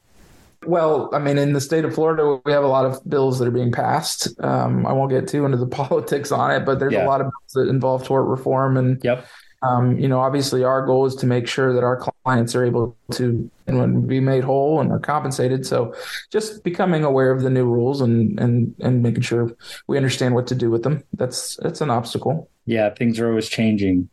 Well, 0.66 1.10
I 1.14 1.20
mean, 1.20 1.38
in 1.38 1.54
the 1.54 1.62
state 1.62 1.84
of 1.84 1.94
Florida, 1.94 2.40
we 2.46 2.52
have 2.52 2.64
a 2.64 2.68
lot 2.68 2.86
of 2.86 3.08
bills 3.10 3.40
that 3.40 3.48
are 3.48 3.52
being 3.52 3.72
passed. 3.72 4.30
Um, 4.42 4.86
I 4.86 4.94
won't 4.94 5.12
get 5.12 5.28
too 5.28 5.46
into 5.46 5.58
the 5.58 5.68
politics 5.68 6.32
on 6.32 6.52
it, 6.52 6.66
but 6.66 6.80
there's 6.80 6.94
yeah. 6.94 7.06
a 7.06 7.08
lot 7.08 7.22
of 7.22 7.28
bills 7.28 7.54
that 7.66 7.70
involve 7.70 8.06
tort 8.06 8.26
reform 8.26 8.78
and 8.78 9.04
yep. 9.04 9.26
Um, 9.64 9.98
you 9.98 10.10
know, 10.10 10.20
obviously, 10.20 10.64
our 10.64 10.86
goal 10.86 11.06
is 11.06 11.16
to 11.16 11.26
make 11.26 11.48
sure 11.48 11.74
that 11.74 11.84
our 11.84 11.98
clients 12.26 12.54
are 12.54 12.66
able 12.66 12.98
to 13.12 13.50
be 13.66 14.20
made 14.20 14.44
whole 14.44 14.82
and 14.82 14.92
are 14.92 15.00
compensated. 15.00 15.66
So, 15.66 15.96
just 16.32 16.64
becoming 16.64 17.04
aware 17.04 17.32
of 17.32 17.42
the 17.42 17.50
new 17.50 17.66
rules 17.66 18.02
and 18.02 18.38
and 18.40 18.76
and 18.82 19.02
making 19.02 19.22
sure 19.22 19.52
we 19.88 19.96
understand 19.98 20.36
what 20.36 20.48
to 20.48 20.56
do 20.56 20.70
with 20.70 20.84
them. 20.84 21.04
That's 21.14 21.56
that's 21.58 21.80
an 21.80 21.90
obstacle. 21.90 22.50
Yeah, 22.66 22.90
things 22.90 23.20
are 23.20 23.30
always 23.30 23.48
changing. 23.48 24.10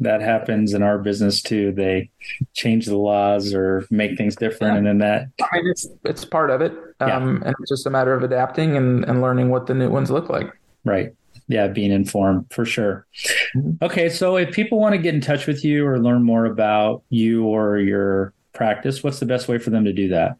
That 0.00 0.22
happens 0.22 0.72
in 0.72 0.82
our 0.82 0.98
business 0.98 1.40
too. 1.40 1.70
They 1.72 2.10
change 2.54 2.86
the 2.86 2.96
laws 2.96 3.54
or 3.54 3.86
make 3.90 4.16
things 4.16 4.36
different, 4.36 4.72
yeah. 4.72 4.78
and 4.78 4.86
then 4.86 4.98
that. 4.98 5.28
I 5.52 5.56
mean, 5.58 5.70
it's 5.70 5.86
it's 6.04 6.24
part 6.24 6.50
of 6.50 6.62
it, 6.62 6.72
um, 7.00 7.08
yeah. 7.08 7.48
and 7.48 7.56
it's 7.60 7.70
just 7.70 7.86
a 7.86 7.90
matter 7.90 8.14
of 8.14 8.22
adapting 8.22 8.76
and 8.76 9.04
and 9.04 9.20
learning 9.20 9.50
what 9.50 9.66
the 9.66 9.74
new 9.74 9.90
ones 9.90 10.10
look 10.10 10.30
like. 10.30 10.50
Right 10.84 11.14
yeah, 11.48 11.66
being 11.68 11.92
informed 11.92 12.46
for 12.50 12.64
sure. 12.64 13.06
Mm-hmm. 13.54 13.84
Okay, 13.84 14.08
so 14.08 14.36
if 14.36 14.54
people 14.54 14.78
want 14.78 14.94
to 14.94 14.98
get 14.98 15.14
in 15.14 15.20
touch 15.20 15.46
with 15.46 15.62
you 15.64 15.86
or 15.86 15.98
learn 15.98 16.22
more 16.22 16.46
about 16.46 17.02
you 17.10 17.44
or 17.44 17.78
your 17.78 18.32
practice, 18.52 19.02
what's 19.02 19.20
the 19.20 19.26
best 19.26 19.48
way 19.48 19.58
for 19.58 19.70
them 19.70 19.84
to 19.84 19.92
do 19.92 20.08
that? 20.08 20.36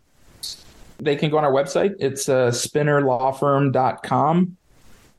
They 0.99 1.17
can 1.17 1.31
go 1.31 1.39
on 1.39 1.45
our 1.45 1.53
website. 1.53 1.95
It's 1.99 2.29
uh, 2.29 2.51
spinnerlawfirm.com. 2.51 4.57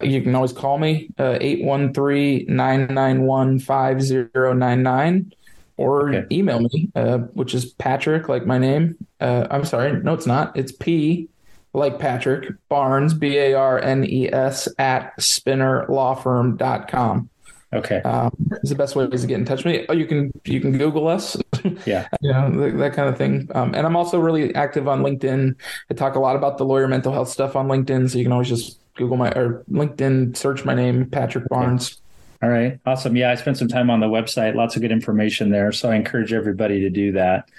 You 0.01 0.21
can 0.21 0.35
always 0.35 0.51
call 0.51 0.77
me, 0.77 1.09
uh, 1.17 1.37
813 1.39 2.47
991 2.49 3.59
5099, 3.59 5.33
or 5.77 6.09
okay. 6.09 6.35
email 6.35 6.59
me, 6.59 6.89
uh, 6.95 7.19
which 7.19 7.53
is 7.53 7.71
Patrick, 7.73 8.27
like 8.27 8.45
my 8.45 8.57
name. 8.57 8.97
Uh, 9.21 9.47
I'm 9.49 9.63
sorry, 9.63 9.93
no, 10.01 10.13
it's 10.13 10.25
not. 10.25 10.57
It's 10.57 10.73
P 10.73 11.29
like 11.75 11.99
Patrick 11.99 12.55
Barnes, 12.69 13.13
B 13.13 13.37
A 13.37 13.53
R 13.53 13.77
N 13.79 14.05
E 14.05 14.31
S, 14.31 14.69
at 14.77 15.17
spinnerlawfirm.com. 15.17 17.29
Okay. 17.73 17.99
Um, 18.01 18.31
it's 18.51 18.69
the 18.69 18.75
best 18.75 18.95
way 18.95 19.07
to 19.07 19.27
get 19.27 19.31
in 19.31 19.45
touch 19.45 19.65
with 19.65 19.75
me. 19.75 19.87
Oh, 19.89 19.93
you 19.93 20.05
can 20.05 20.31
you 20.45 20.61
can 20.61 20.77
Google 20.77 21.07
us. 21.07 21.35
Yeah. 21.87 22.07
you 22.21 22.31
know, 22.31 22.51
that, 22.51 22.77
that, 22.77 22.93
kind 22.93 23.09
of 23.09 23.17
thing. 23.17 23.49
Um, 23.55 23.73
and 23.73 23.87
I'm 23.87 23.95
also 23.95 24.19
really 24.19 24.53
active 24.53 24.87
on 24.87 25.01
LinkedIn. 25.01 25.55
I 25.89 25.93
talk 25.95 26.13
a 26.13 26.19
lot 26.19 26.35
about 26.35 26.59
the 26.59 26.63
lawyer 26.63 26.87
mental 26.87 27.11
health 27.11 27.27
stuff 27.27 27.55
on 27.55 27.67
LinkedIn. 27.67 28.11
So 28.11 28.19
you 28.19 28.23
can 28.23 28.31
always 28.31 28.49
just 28.49 28.77
Google 28.93 29.17
my 29.17 29.31
or 29.31 29.63
LinkedIn, 29.71 30.37
search 30.37 30.63
my 30.63 30.75
name, 30.75 31.09
Patrick 31.09 31.49
Barnes. 31.49 31.99
All 32.43 32.49
right. 32.49 32.79
Awesome. 32.85 33.17
Yeah, 33.17 33.31
I 33.31 33.35
spent 33.35 33.57
some 33.57 33.67
time 33.67 33.89
on 33.89 33.99
the 33.99 34.05
website. 34.05 34.53
Lots 34.53 34.75
of 34.75 34.83
good 34.83 34.91
information 34.91 35.49
there. 35.49 35.71
So 35.71 35.89
I 35.89 35.95
encourage 35.95 36.33
everybody 36.33 36.81
to 36.81 36.91
do 36.91 37.13
that. 37.13 37.49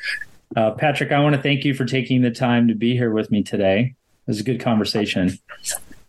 Uh, 0.55 0.71
Patrick, 0.71 1.11
I 1.11 1.19
want 1.19 1.35
to 1.35 1.43
thank 1.43 1.65
you 1.65 1.75
for 1.75 1.85
taking 1.85 2.23
the 2.23 2.31
time 2.31 2.69
to 2.69 2.77
be 2.77 2.93
here 2.93 3.11
with 3.11 3.33
me 3.33 3.43
today. 3.43 3.97
It 4.27 4.31
was 4.31 4.41
a 4.41 4.45
good 4.45 4.61
conversation. 4.61 5.39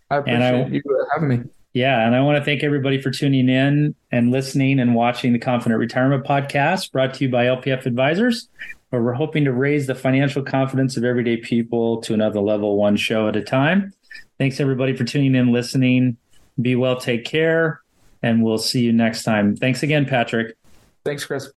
I 0.10 0.18
appreciate 0.18 0.42
I, 0.42 0.68
you 0.68 0.82
uh, 0.90 1.06
having 1.14 1.30
me. 1.30 1.44
Yeah, 1.74 2.06
and 2.06 2.16
I 2.16 2.22
want 2.22 2.40
to 2.40 2.44
thank 2.44 2.64
everybody 2.64 3.00
for 3.00 3.12
tuning 3.12 3.50
in 3.50 3.94
and 4.12 4.32
listening 4.32 4.80
and 4.80 4.96
watching 4.96 5.34
the 5.34 5.40
Confident 5.40 5.80
Retirement 5.80 6.26
Podcast 6.26 6.92
brought 6.92 7.14
to 7.16 7.26
you 7.26 7.30
by 7.30 7.46
LPF 7.46 7.86
Advisors, 7.86 8.50
where 8.90 9.04
we're 9.04 9.14
hoping 9.14 9.46
to 9.46 9.52
raise 9.52 9.86
the 9.86 9.94
financial 9.94 10.42
confidence 10.42 10.98
of 10.98 11.04
everyday 11.04 11.38
people 11.38 12.02
to 12.02 12.16
another 12.16 12.40
level 12.40 12.78
one 12.78 12.96
show 12.96 13.28
at 13.28 13.36
a 13.36 13.44
time. 13.44 13.94
Thanks 14.40 14.60
everybody 14.60 14.96
for 14.96 15.04
tuning 15.04 15.36
in, 15.36 15.52
listening. 15.52 16.18
Be 16.60 16.76
well, 16.76 17.00
take 17.00 17.26
care, 17.26 17.82
and 18.24 18.44
we'll 18.44 18.58
see 18.58 18.82
you 18.82 18.92
next 18.92 19.24
time. 19.24 19.56
Thanks 19.56 19.84
again, 19.84 20.06
Patrick. 20.06 20.58
Thanks, 21.06 21.26
Kris. 21.26 21.52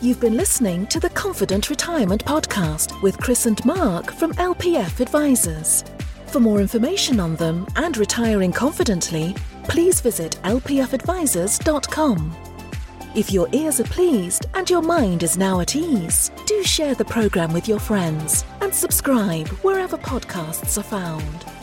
You've 0.00 0.20
been 0.20 0.36
listening 0.36 0.86
to 0.86 1.00
the 1.00 1.10
Confident 1.10 1.70
Retirement 1.70 2.24
Podcast 2.24 3.02
with 3.02 3.18
Kris 3.18 3.46
and 3.46 3.62
Mark 3.64 4.12
from 4.12 4.32
LPF 4.34 5.00
Advisors. 5.00 5.82
For 6.28 6.40
more 6.40 6.60
information 6.60 7.20
on 7.20 7.36
them 7.36 7.66
and 7.76 7.96
retiring 7.96 8.52
confidently, 8.52 9.34
please 9.64 10.00
visit 10.00 10.38
lpfadvisors.com. 10.44 12.36
If 13.14 13.32
your 13.32 13.48
ears 13.52 13.80
are 13.80 13.84
pleased 13.84 14.44
and 14.54 14.68
your 14.68 14.82
mind 14.82 15.22
is 15.22 15.38
now 15.38 15.60
at 15.60 15.74
ease, 15.74 16.30
do 16.44 16.62
share 16.62 16.94
the 16.94 17.04
program 17.04 17.52
with 17.54 17.66
your 17.66 17.78
friends 17.78 18.44
and 18.60 18.74
subscribe 18.74 19.48
wherever 19.64 19.96
podcasts 19.96 20.76
are 20.76 20.82
found. 20.82 21.55